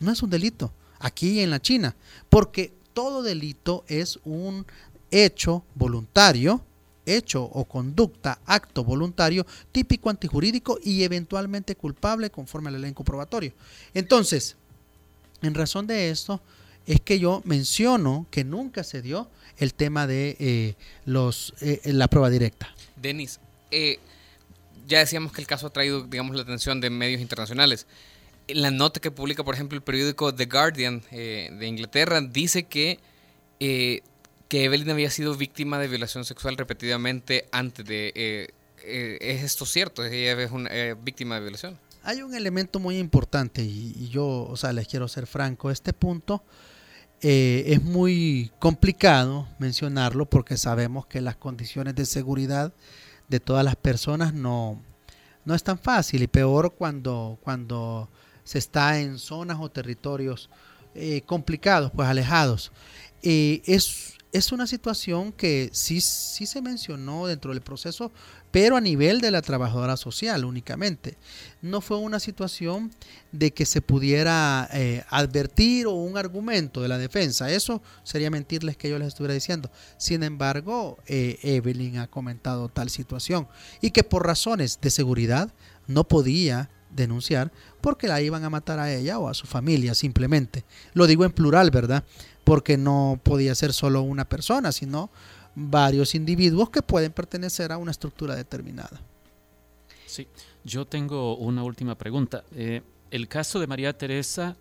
no 0.00 0.12
es 0.12 0.22
un 0.22 0.30
delito 0.30 0.72
aquí 0.98 1.40
en 1.40 1.50
la 1.50 1.60
China 1.60 1.96
porque 2.28 2.74
todo 2.92 3.22
delito 3.22 3.84
es 3.88 4.18
un 4.24 4.66
hecho 5.10 5.64
voluntario 5.74 6.64
hecho 7.06 7.42
o 7.42 7.64
conducta, 7.64 8.38
acto 8.46 8.84
voluntario, 8.84 9.46
típico 9.72 10.10
antijurídico 10.10 10.78
y 10.82 11.02
eventualmente 11.02 11.76
culpable 11.76 12.30
conforme 12.30 12.68
al 12.68 12.76
elenco 12.76 13.04
probatorio. 13.04 13.52
Entonces, 13.92 14.56
en 15.42 15.54
razón 15.54 15.86
de 15.86 16.10
esto, 16.10 16.40
es 16.86 17.00
que 17.00 17.18
yo 17.18 17.42
menciono 17.44 18.26
que 18.30 18.44
nunca 18.44 18.84
se 18.84 19.02
dio 19.02 19.28
el 19.58 19.74
tema 19.74 20.06
de 20.06 20.36
eh, 20.38 20.74
los 21.04 21.54
eh, 21.60 21.80
la 21.84 22.08
prueba 22.08 22.30
directa. 22.30 22.74
Denis, 22.96 23.40
eh, 23.70 23.98
ya 24.86 24.98
decíamos 24.98 25.32
que 25.32 25.40
el 25.40 25.46
caso 25.46 25.66
ha 25.66 25.70
traído, 25.70 26.04
digamos, 26.04 26.36
la 26.36 26.42
atención 26.42 26.80
de 26.80 26.90
medios 26.90 27.20
internacionales. 27.20 27.86
La 28.48 28.70
nota 28.70 29.00
que 29.00 29.10
publica, 29.10 29.42
por 29.42 29.54
ejemplo, 29.54 29.76
el 29.76 29.82
periódico 29.82 30.34
The 30.34 30.44
Guardian 30.44 31.02
de 31.10 31.66
Inglaterra 31.66 32.20
dice 32.20 32.64
que 32.64 32.98
que 34.48 34.64
Evelyn 34.64 34.90
había 34.90 35.10
sido 35.10 35.34
víctima 35.34 35.78
de 35.78 35.88
violación 35.88 36.24
sexual 36.24 36.56
repetidamente 36.56 37.48
antes 37.52 37.84
de... 37.84 38.12
Eh, 38.14 38.48
eh, 38.86 39.16
¿Es 39.20 39.42
esto 39.42 39.64
cierto? 39.64 40.04
¿Ella 40.04 40.42
es 40.42 40.50
una 40.50 40.68
eh, 40.70 40.94
víctima 40.94 41.36
de 41.36 41.40
violación? 41.42 41.78
Hay 42.02 42.20
un 42.20 42.34
elemento 42.34 42.78
muy 42.78 42.98
importante 42.98 43.62
y, 43.62 44.08
yo, 44.10 44.26
o 44.26 44.56
sea, 44.56 44.74
les 44.74 44.86
quiero 44.86 45.08
ser 45.08 45.26
franco, 45.26 45.70
este 45.70 45.92
punto 45.92 46.42
es 47.20 47.82
muy 47.82 48.52
complicado 48.58 49.48
mencionarlo 49.58 50.26
porque 50.26 50.58
sabemos 50.58 51.06
que 51.06 51.22
las 51.22 51.36
condiciones 51.36 51.94
de 51.94 52.04
seguridad 52.04 52.74
de 53.28 53.40
todas 53.40 53.64
las 53.64 53.76
personas 53.76 54.34
no, 54.34 54.82
no 55.46 55.54
es 55.54 55.62
tan 55.62 55.78
fácil 55.78 56.22
y 56.22 56.26
peor 56.26 56.74
cuando, 56.74 57.38
cuando 57.42 58.10
se 58.42 58.58
está 58.58 59.00
en 59.00 59.18
zonas 59.18 59.56
o 59.58 59.70
territorios 59.70 60.50
complicados, 61.24 61.90
pues 61.92 62.06
alejados. 62.06 62.72
es 63.22 64.18
es 64.34 64.50
una 64.50 64.66
situación 64.66 65.30
que 65.30 65.70
sí, 65.72 66.00
sí 66.00 66.44
se 66.46 66.60
mencionó 66.60 67.28
dentro 67.28 67.52
del 67.52 67.62
proceso, 67.62 68.10
pero 68.50 68.76
a 68.76 68.80
nivel 68.80 69.20
de 69.20 69.30
la 69.30 69.42
trabajadora 69.42 69.96
social 69.96 70.44
únicamente. 70.44 71.16
No 71.62 71.80
fue 71.80 71.98
una 71.98 72.18
situación 72.18 72.90
de 73.30 73.52
que 73.52 73.64
se 73.64 73.80
pudiera 73.80 74.68
eh, 74.72 75.04
advertir 75.08 75.86
o 75.86 75.92
un 75.92 76.18
argumento 76.18 76.82
de 76.82 76.88
la 76.88 76.98
defensa. 76.98 77.48
Eso 77.48 77.80
sería 78.02 78.28
mentirles 78.28 78.76
que 78.76 78.90
yo 78.90 78.98
les 78.98 79.06
estuviera 79.06 79.34
diciendo. 79.34 79.70
Sin 79.98 80.24
embargo, 80.24 80.98
eh, 81.06 81.38
Evelyn 81.44 81.98
ha 81.98 82.08
comentado 82.08 82.68
tal 82.68 82.90
situación 82.90 83.46
y 83.80 83.92
que 83.92 84.02
por 84.02 84.26
razones 84.26 84.80
de 84.82 84.90
seguridad 84.90 85.54
no 85.86 86.08
podía 86.08 86.70
denunciar 86.90 87.52
porque 87.80 88.08
la 88.08 88.20
iban 88.20 88.44
a 88.44 88.50
matar 88.50 88.78
a 88.78 88.92
ella 88.92 89.18
o 89.18 89.28
a 89.28 89.34
su 89.34 89.46
familia 89.46 89.94
simplemente. 89.94 90.64
Lo 90.92 91.06
digo 91.06 91.24
en 91.24 91.32
plural, 91.32 91.70
¿verdad? 91.70 92.04
Porque 92.44 92.76
no 92.76 93.18
podía 93.22 93.54
ser 93.54 93.72
solo 93.72 94.02
una 94.02 94.28
persona, 94.28 94.70
sino 94.70 95.10
varios 95.54 96.14
individuos 96.14 96.70
que 96.70 96.82
pueden 96.82 97.12
pertenecer 97.12 97.72
a 97.72 97.78
una 97.78 97.90
estructura 97.90 98.36
determinada. 98.36 99.00
Sí, 100.06 100.28
yo 100.64 100.86
tengo 100.86 101.36
una 101.36 101.62
última 101.62 101.96
pregunta. 101.96 102.44
Eh, 102.54 102.82
el 103.10 103.28
caso 103.28 103.58
de 103.58 103.66
María 103.66 103.96
Teresa 103.96 104.56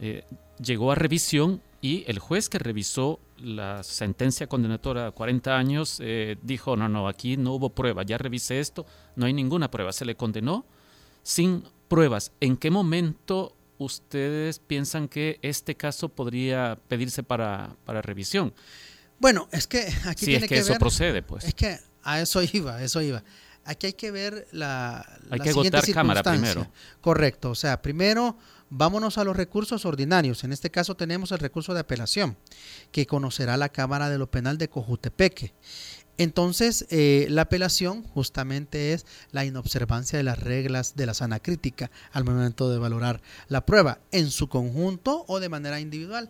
eh, 0.00 0.24
llegó 0.62 0.92
a 0.92 0.94
revisión 0.94 1.60
y 1.80 2.04
el 2.06 2.18
juez 2.18 2.48
que 2.48 2.58
revisó 2.58 3.20
la 3.38 3.82
sentencia 3.84 4.48
condenatoria 4.48 5.06
a 5.06 5.10
40 5.12 5.56
años 5.56 5.98
eh, 6.02 6.36
dijo, 6.42 6.76
no, 6.76 6.88
no, 6.88 7.06
aquí 7.06 7.36
no 7.36 7.54
hubo 7.54 7.70
prueba, 7.70 8.02
ya 8.02 8.18
revisé 8.18 8.58
esto, 8.58 8.86
no 9.14 9.26
hay 9.26 9.32
ninguna 9.32 9.70
prueba, 9.70 9.92
se 9.92 10.04
le 10.04 10.16
condenó 10.16 10.64
sin 11.22 11.62
pruebas. 11.88 12.32
¿En 12.40 12.56
qué 12.56 12.70
momento 12.70 13.54
ustedes 13.78 14.58
piensan 14.58 15.08
que 15.08 15.38
este 15.42 15.76
caso 15.76 16.08
podría 16.08 16.78
pedirse 16.88 17.22
para, 17.22 17.76
revisión? 17.86 18.54
Bueno, 19.18 19.48
es 19.52 19.66
que 19.66 19.88
aquí 20.04 20.26
tiene 20.26 20.44
es 20.44 20.48
que, 20.48 20.58
eso 20.58 20.74
procede, 20.74 21.22
pues. 21.22 21.44
Es 21.44 21.54
que 21.54 21.78
a 22.02 22.20
eso 22.20 22.42
iba, 22.42 22.76
a 22.76 22.84
eso 22.84 23.00
iba. 23.00 23.22
Aquí 23.64 23.88
hay 23.88 23.92
que 23.92 24.10
ver 24.10 24.46
la. 24.52 25.04
Hay 25.30 25.40
que 25.40 25.50
agotar 25.50 25.84
cámara 25.92 26.22
primero. 26.22 26.66
Correcto. 27.00 27.50
O 27.50 27.54
sea, 27.54 27.82
primero 27.82 28.38
vámonos 28.70 29.18
a 29.18 29.24
los 29.24 29.36
recursos 29.36 29.84
ordinarios. 29.84 30.44
En 30.44 30.52
este 30.52 30.70
caso 30.70 30.94
tenemos 30.94 31.32
el 31.32 31.38
recurso 31.38 31.74
de 31.74 31.80
apelación, 31.80 32.36
que 32.92 33.06
conocerá 33.06 33.56
la 33.56 33.68
Cámara 33.68 34.08
de 34.08 34.18
lo 34.18 34.30
Penal 34.30 34.58
de 34.58 34.68
Cojutepeque. 34.68 35.54
Entonces, 36.18 36.84
eh, 36.90 37.26
la 37.30 37.42
apelación 37.42 38.02
justamente 38.02 38.92
es 38.92 39.06
la 39.30 39.44
inobservancia 39.44 40.16
de 40.16 40.24
las 40.24 40.40
reglas 40.40 40.96
de 40.96 41.06
la 41.06 41.14
sana 41.14 41.38
crítica 41.38 41.92
al 42.10 42.24
momento 42.24 42.68
de 42.70 42.78
valorar 42.78 43.22
la 43.46 43.64
prueba 43.64 44.00
en 44.10 44.30
su 44.30 44.48
conjunto 44.48 45.24
o 45.28 45.38
de 45.38 45.48
manera 45.48 45.78
individual. 45.78 46.28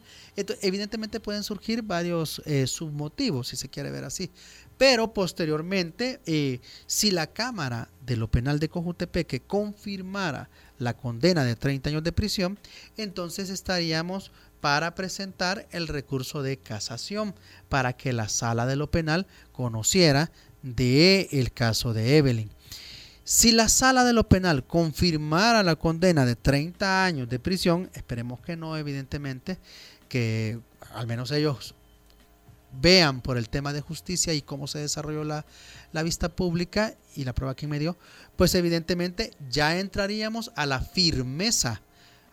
evidentemente 0.60 1.20
pueden 1.20 1.42
surgir 1.42 1.82
varios 1.82 2.42
eh, 2.44 2.66
submotivos, 2.66 3.48
si 3.48 3.56
se 3.56 3.70
quiere 3.70 3.90
ver 3.90 4.04
así. 4.04 4.30
Pero 4.76 5.12
posteriormente, 5.14 6.20
eh, 6.26 6.60
si 6.86 7.10
la 7.10 7.26
Cámara 7.26 7.88
de 8.04 8.16
lo 8.16 8.30
Penal 8.30 8.60
de 8.60 8.68
Cojutepeque 8.68 9.40
confirmara 9.40 10.50
la 10.78 10.96
condena 10.96 11.44
de 11.44 11.56
30 11.56 11.90
años 11.90 12.04
de 12.04 12.12
prisión, 12.12 12.58
entonces 12.96 13.50
estaríamos 13.50 14.30
para 14.60 14.94
presentar 14.94 15.68
el 15.70 15.88
recurso 15.88 16.42
de 16.42 16.56
casación 16.56 17.34
para 17.68 17.92
que 17.92 18.12
la 18.12 18.28
sala 18.28 18.66
de 18.66 18.76
lo 18.76 18.90
penal 18.90 19.26
conociera 19.52 20.30
de 20.62 21.28
el 21.32 21.52
caso 21.52 21.92
de 21.92 22.16
Evelyn. 22.16 22.50
Si 23.24 23.52
la 23.52 23.68
sala 23.68 24.04
de 24.04 24.14
lo 24.14 24.28
penal 24.28 24.64
confirmara 24.64 25.62
la 25.62 25.76
condena 25.76 26.24
de 26.24 26.34
30 26.34 27.04
años 27.04 27.28
de 27.28 27.38
prisión, 27.38 27.90
esperemos 27.92 28.40
que 28.40 28.56
no, 28.56 28.76
evidentemente, 28.76 29.58
que 30.08 30.58
al 30.94 31.06
menos 31.06 31.30
ellos 31.30 31.74
vean 32.72 33.20
por 33.20 33.38
el 33.38 33.48
tema 33.48 33.72
de 33.72 33.80
justicia 33.80 34.34
y 34.34 34.42
cómo 34.42 34.66
se 34.66 34.78
desarrolló 34.78 35.24
la, 35.24 35.46
la 35.92 36.02
vista 36.02 36.28
pública 36.28 36.94
y 37.16 37.24
la 37.24 37.34
prueba 37.34 37.56
que 37.56 37.66
me 37.66 37.78
dio, 37.78 37.96
pues 38.36 38.54
evidentemente 38.54 39.32
ya 39.50 39.78
entraríamos 39.78 40.52
a 40.56 40.66
la 40.66 40.80
firmeza 40.80 41.82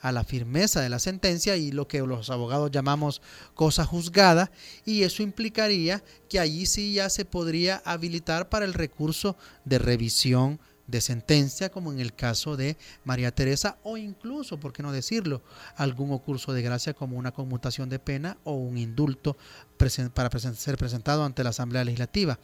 a 0.06 0.12
la 0.12 0.24
firmeza 0.24 0.82
de 0.82 0.90
la 0.90 1.00
sentencia 1.00 1.56
y 1.58 1.72
lo 1.72 1.88
que 1.88 2.00
los 2.02 2.30
abogados 2.30 2.70
llamamos 2.70 3.24
cosa 3.56 3.86
juzgada 3.86 4.52
y 4.86 5.02
eso 5.02 5.24
implicaría 5.24 6.04
que 6.30 6.40
allí 6.40 6.68
sí 6.68 6.94
ya 6.94 7.10
se 7.10 7.26
podría 7.26 7.82
habilitar 7.86 8.48
para 8.48 8.66
el 8.66 8.76
recurso 8.76 9.36
de 9.64 9.80
revisión 9.80 10.60
de 10.88 11.02
sentencia, 11.02 11.70
como 11.70 11.92
en 11.92 12.00
el 12.00 12.14
caso 12.14 12.58
de 12.58 12.78
María 13.04 13.34
Teresa, 13.34 13.78
o 13.84 13.98
incluso, 13.98 14.60
por 14.60 14.72
qué 14.74 14.84
no 14.84 14.92
decirlo, 14.92 15.42
algún 15.76 16.18
curso 16.20 16.54
de 16.54 16.62
gracia 16.62 16.94
como 16.94 17.18
una 17.18 17.32
conmutación 17.32 17.90
de 17.90 18.00
pena 18.00 18.38
o 18.44 18.54
un 18.54 18.78
indulto 18.78 19.38
para 19.78 19.90
ser 19.90 20.78
presentado 20.78 21.24
ante 21.24 21.44
la 21.44 21.50
Asamblea 21.50 21.84
Legislativa. 21.84 22.40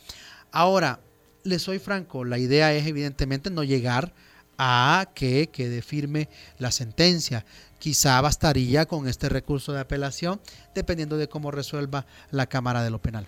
Ahora, 0.52 1.00
les 1.44 1.62
soy 1.62 1.80
franco, 1.80 2.26
la 2.26 2.38
idea 2.38 2.74
es 2.74 2.86
evidentemente 2.88 3.50
no 3.50 3.64
llegar 3.64 4.14
a 4.58 5.10
que 5.16 5.50
quede 5.50 5.82
firme 5.82 6.30
la 6.60 6.72
sentencia. 6.72 7.46
Quizá 7.80 8.22
bastaría 8.22 8.86
con 8.86 9.08
este 9.08 9.28
recurso 9.28 9.74
de 9.74 9.80
apelación, 9.80 10.40
dependiendo 10.76 11.18
de 11.18 11.28
cómo 11.28 11.50
resuelva 11.50 12.06
la 12.30 12.46
Cámara 12.46 12.84
de 12.84 12.92
lo 12.92 13.02
Penal. 13.02 13.28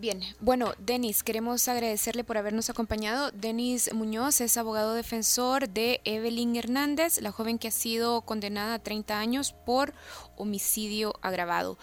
Bien, 0.00 0.20
bueno, 0.38 0.74
Denis, 0.78 1.24
queremos 1.24 1.66
agradecerle 1.66 2.22
por 2.22 2.38
habernos 2.38 2.70
acompañado. 2.70 3.32
Denis 3.32 3.92
Muñoz 3.92 4.40
es 4.40 4.56
abogado 4.56 4.94
defensor 4.94 5.68
de 5.68 6.00
Evelyn 6.04 6.54
Hernández, 6.54 7.20
la 7.20 7.32
joven 7.32 7.58
que 7.58 7.66
ha 7.66 7.72
sido 7.72 8.20
condenada 8.20 8.74
a 8.74 8.78
30 8.78 9.18
años 9.18 9.56
por 9.66 9.92
homicidio 10.36 11.14
agravado. 11.20 11.78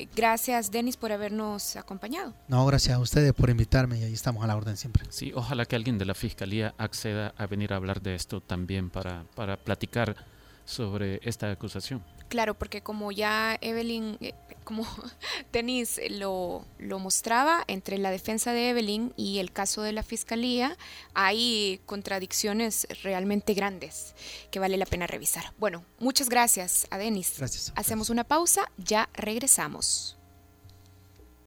Eh, 0.00 0.08
gracias, 0.16 0.72
Denis, 0.72 0.96
por 0.96 1.12
habernos 1.12 1.76
acompañado. 1.76 2.34
No, 2.48 2.66
gracias 2.66 2.96
a 2.96 2.98
ustedes 2.98 3.32
por 3.34 3.50
invitarme 3.50 4.00
y 4.00 4.02
ahí 4.02 4.14
estamos 4.14 4.42
a 4.42 4.48
la 4.48 4.56
orden 4.56 4.76
siempre. 4.76 5.04
Sí, 5.10 5.30
ojalá 5.32 5.64
que 5.64 5.76
alguien 5.76 5.96
de 5.96 6.06
la 6.06 6.14
Fiscalía 6.16 6.74
acceda 6.76 7.34
a 7.36 7.46
venir 7.46 7.72
a 7.72 7.76
hablar 7.76 8.02
de 8.02 8.16
esto 8.16 8.40
también 8.40 8.90
para, 8.90 9.26
para 9.36 9.56
platicar 9.56 10.16
sobre 10.64 11.20
esta 11.22 11.52
acusación. 11.52 12.02
Claro, 12.30 12.54
porque 12.56 12.80
como 12.80 13.10
ya 13.10 13.58
Evelyn, 13.60 14.16
eh, 14.20 14.34
como 14.62 14.86
Denis 15.52 16.00
lo, 16.10 16.64
lo 16.78 17.00
mostraba, 17.00 17.64
entre 17.66 17.98
la 17.98 18.12
defensa 18.12 18.52
de 18.52 18.70
Evelyn 18.70 19.12
y 19.16 19.40
el 19.40 19.52
caso 19.52 19.82
de 19.82 19.90
la 19.90 20.04
fiscalía 20.04 20.78
hay 21.12 21.80
contradicciones 21.86 22.86
realmente 23.02 23.52
grandes 23.52 24.14
que 24.52 24.60
vale 24.60 24.76
la 24.76 24.86
pena 24.86 25.08
revisar. 25.08 25.52
Bueno, 25.58 25.84
muchas 25.98 26.28
gracias 26.28 26.86
a 26.90 26.98
Denis. 26.98 27.34
Gracias. 27.36 27.72
Hacemos 27.74 28.10
una 28.10 28.22
pausa, 28.22 28.70
ya 28.78 29.08
regresamos. 29.12 30.19